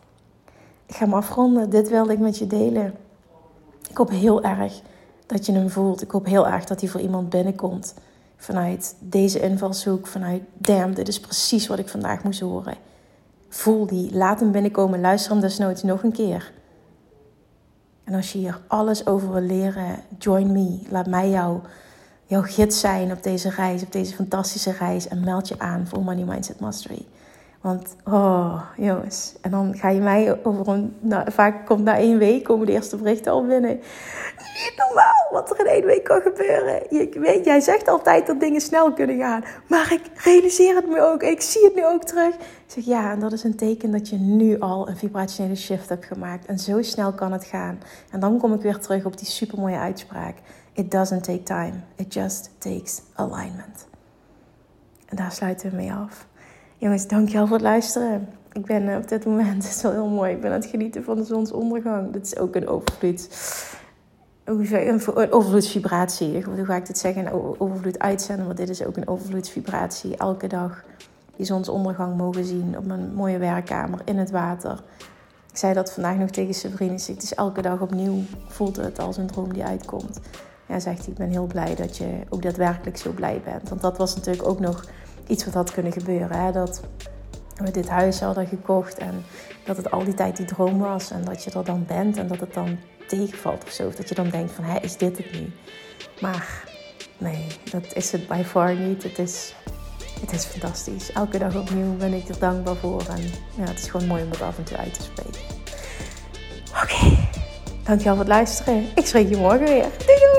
Ik 0.86 0.96
ga 0.96 1.04
hem 1.04 1.14
afronden. 1.14 1.70
Dit 1.70 1.90
wilde 1.90 2.14
ik 2.14 2.20
met 2.20 2.38
je 2.38 2.48
delen. 2.48 2.96
Ik 3.90 3.98
hoop 3.98 4.10
heel 4.10 4.44
erg 4.44 4.82
dat 5.26 5.46
je 5.46 5.52
hem 5.52 5.70
voelt. 5.70 6.02
Ik 6.02 6.12
hoop 6.12 6.26
heel 6.26 6.48
erg 6.48 6.66
dat 6.66 6.82
hij 6.82 6.90
voor 6.90 7.02
iemand 7.02 7.30
binnenkomt. 7.30 7.94
Vanuit 8.38 8.96
deze 9.00 9.40
invalshoek. 9.40 10.08
Vanuit, 10.08 10.42
damn, 10.54 10.94
dit 10.94 11.08
is 11.08 11.20
precies 11.20 11.68
wat 11.68 11.80
ik 11.80 11.90
vandaag 11.90 12.24
moest 12.24 12.40
horen. 12.40 12.89
Voel 13.50 13.86
die. 13.86 14.16
Laat 14.16 14.40
hem 14.40 14.52
binnenkomen. 14.52 15.02
Luister 15.02 15.32
hem 15.32 15.42
desnoods 15.42 15.84
nog 15.84 16.04
een 16.04 16.12
keer. 16.12 16.52
En 18.04 18.14
als 18.14 18.32
je 18.32 18.38
hier 18.38 18.62
alles 18.68 19.06
over 19.06 19.32
wil 19.32 19.42
leren, 19.42 20.00
join 20.18 20.52
me. 20.52 20.80
Laat 20.90 21.08
mij 21.08 21.30
jou 21.30 21.60
jouw 22.26 22.42
gids 22.42 22.80
zijn 22.80 23.12
op 23.12 23.24
deze 23.24 23.50
reis, 23.50 23.84
op 23.84 23.92
deze 23.92 24.16
fantastische 24.16 24.72
reis. 24.72 25.08
En 25.08 25.24
meld 25.24 25.48
je 25.48 25.60
aan 25.60 25.88
voor 25.88 26.04
Money 26.04 26.24
Mindset 26.24 26.60
Mastery. 26.60 27.06
Want, 27.62 27.96
oh, 28.06 28.62
jongens. 28.78 29.36
En 29.42 29.52
dan 29.52 29.76
ga 29.78 29.90
je 29.90 30.00
mij 30.00 30.40
over 30.44 30.68
een... 30.68 30.96
Nou, 31.00 31.32
vaak 31.32 31.66
komt 31.66 31.84
na 31.84 31.98
één 31.98 32.18
week 32.18 32.44
komen 32.44 32.66
de 32.66 32.72
eerste 32.72 32.98
berichten 32.98 33.32
al 33.32 33.46
binnen. 33.46 33.80
Niet 34.38 34.74
normaal 34.76 35.28
wat 35.32 35.52
er 35.52 35.60
in 35.60 35.66
één 35.66 35.86
week 35.86 36.04
kan 36.04 36.22
gebeuren. 36.22 36.84
Je, 36.90 37.20
weet, 37.20 37.46
jij 37.46 37.60
zegt 37.60 37.88
altijd 37.88 38.28
dat 38.28 38.40
dingen 38.40 38.62
snel 38.62 38.94
kunnen 38.94 39.18
gaan. 39.18 39.44
Maar 39.68 39.94
ik 39.94 40.02
realiseer 40.24 40.76
het 40.76 40.88
me 40.88 41.02
ook. 41.02 41.24
Ik 41.24 41.42
zie 41.42 41.64
het 41.64 41.76
nu 41.76 41.86
ook 41.86 42.04
terug. 42.04 42.36
Ik 42.36 42.64
zeg, 42.68 42.86
ja, 42.86 43.12
en 43.12 43.20
dat 43.20 43.32
is 43.32 43.44
een 43.44 43.56
teken 43.56 43.92
dat 43.92 44.10
je 44.10 44.18
nu 44.18 44.60
al 44.60 44.90
een 44.90 44.98
vibrationele 44.98 45.56
shift 45.56 45.90
hebt 45.90 46.06
gemaakt. 46.06 46.46
En 46.46 46.60
zo 46.60 46.82
snel 46.82 47.14
kan 47.14 47.32
het 47.32 47.46
gaan. 47.46 47.80
En 48.12 48.20
dan 48.20 48.38
kom 48.38 48.54
ik 48.54 48.62
weer 48.62 48.80
terug 48.80 49.06
op 49.06 49.18
die 49.18 49.28
supermooie 49.28 49.78
uitspraak. 49.78 50.36
It 50.74 50.92
doesn't 50.92 51.24
take 51.24 51.44
time. 51.44 51.74
It 51.96 52.14
just 52.14 52.50
takes 52.58 53.02
alignment. 53.14 53.88
En 55.06 55.16
daar 55.16 55.32
sluiten 55.32 55.70
we 55.70 55.76
mee 55.76 55.92
af. 55.94 56.28
Jongens, 56.80 57.08
dankjewel 57.08 57.48
voor 57.48 57.56
het 57.56 57.66
luisteren. 57.66 58.28
Ik 58.52 58.66
ben 58.66 58.90
eh, 58.90 58.98
op 58.98 59.08
dit 59.08 59.26
moment, 59.26 59.64
het 59.64 59.76
is 59.76 59.82
wel 59.82 59.92
heel 59.92 60.08
mooi, 60.08 60.32
ik 60.32 60.42
ben 60.42 60.52
aan 60.52 60.60
het 60.60 60.70
genieten 60.70 61.04
van 61.04 61.16
de 61.16 61.24
zonsondergang. 61.24 62.12
Dit 62.12 62.26
is 62.26 62.38
ook 62.38 62.56
een 62.56 62.68
overvloed. 62.68 63.30
Een 64.44 65.32
overvloedsvibratie. 65.32 66.44
Hoe 66.44 66.66
ga 66.66 66.76
ik 66.76 66.86
dit 66.86 66.98
zeggen? 66.98 67.26
Een 67.26 67.60
overvloed 67.60 68.00
uitzenden, 68.00 68.46
maar 68.46 68.56
dit 68.56 68.70
is 68.70 68.86
ook 68.86 68.98
een 68.98 69.08
overvloedsvibratie. 69.08 70.18
Elke 70.18 70.48
dag 70.48 70.84
die 71.36 71.46
zonsondergang 71.46 72.18
mogen 72.18 72.46
zien 72.46 72.78
op 72.78 72.86
mijn 72.86 73.14
mooie 73.14 73.38
werkkamer 73.38 74.00
in 74.06 74.18
het 74.18 74.32
water. 74.32 74.84
Ik 75.52 75.58
zei 75.58 75.74
dat 75.74 75.92
vandaag 75.92 76.16
nog 76.16 76.30
tegen 76.30 76.54
zijn 76.54 76.74
vrienden. 76.74 77.06
Het 77.06 77.24
is 77.24 77.34
elke 77.34 77.62
dag 77.62 77.82
opnieuw 77.82 78.22
voelt 78.48 78.76
het 78.76 79.00
als 79.00 79.18
een 79.18 79.28
droom 79.28 79.54
die 79.54 79.64
uitkomt. 79.64 80.20
Ja, 80.68 80.80
zegt 80.80 81.00
hij, 81.00 81.08
ik 81.08 81.18
ben 81.18 81.30
heel 81.30 81.48
blij 81.48 81.76
dat 81.76 81.98
je 81.98 82.22
ook 82.30 82.42
daadwerkelijk 82.42 82.98
zo 82.98 83.12
blij 83.12 83.42
bent. 83.44 83.70
Want 83.70 83.82
dat 83.82 83.98
was 83.98 84.16
natuurlijk 84.16 84.48
ook 84.48 84.60
nog 84.60 84.86
iets 85.30 85.46
wat 85.46 85.54
had 85.54 85.72
kunnen 85.72 85.92
gebeuren. 85.92 86.46
Hè? 86.46 86.52
Dat 86.52 86.82
we 87.56 87.72
dit 87.72 87.90
huis 87.90 88.20
hadden 88.20 88.48
gekocht 88.48 88.98
en 88.98 89.24
dat 89.66 89.78
het 89.78 89.92
al 89.92 90.04
die 90.04 90.14
tijd 90.14 90.38
die 90.38 90.46
droom 90.46 90.80
was. 90.80 91.12
En 91.12 91.24
dat 91.24 91.44
je 91.44 91.52
er 91.52 91.64
dan 91.64 91.86
bent 91.88 92.18
en 92.18 92.28
dat 92.28 92.40
het 92.40 92.54
dan 92.54 92.78
tegenvalt 93.08 93.64
of 93.64 93.72
zo. 93.72 93.88
Of 93.88 93.96
dat 93.96 94.10
je 94.10 94.16
dan 94.16 94.30
denkt 94.30 94.52
van, 94.52 94.64
hé, 94.64 94.80
is 94.80 94.98
dit 94.98 95.18
het 95.18 95.32
nu? 95.32 95.52
Maar 96.22 96.64
nee, 97.18 97.46
dat 97.72 97.94
is 97.94 98.12
het 98.12 98.28
by 98.28 98.44
far 98.46 98.76
niet. 98.76 99.04
Het 99.04 99.20
is, 99.20 99.56
het 100.22 100.32
is 100.32 100.46
fantastisch. 100.46 101.12
Elke 101.12 101.38
dag 101.38 101.56
opnieuw 101.56 101.98
ben 101.98 102.14
ik 102.14 102.28
er 102.28 102.40
dankbaar 102.40 102.76
voor. 102.76 103.04
En 103.10 103.24
ja, 103.58 103.70
het 103.70 103.80
is 103.80 103.88
gewoon 103.88 104.08
mooi 104.08 104.24
om 104.24 104.30
het 104.30 104.42
af 104.42 104.58
en 104.58 104.64
toe 104.64 104.78
uit 104.78 104.94
te 104.94 105.02
spreken. 105.02 105.42
Oké, 106.84 107.18
dankjewel 107.84 108.16
voor 108.16 108.24
het 108.24 108.28
luisteren. 108.34 108.86
Ik 108.96 109.06
spreek 109.06 109.30
je 109.30 109.38
morgen 109.38 109.66
weer. 109.66 109.88
Doei 110.06 110.20
doei! 110.20 110.39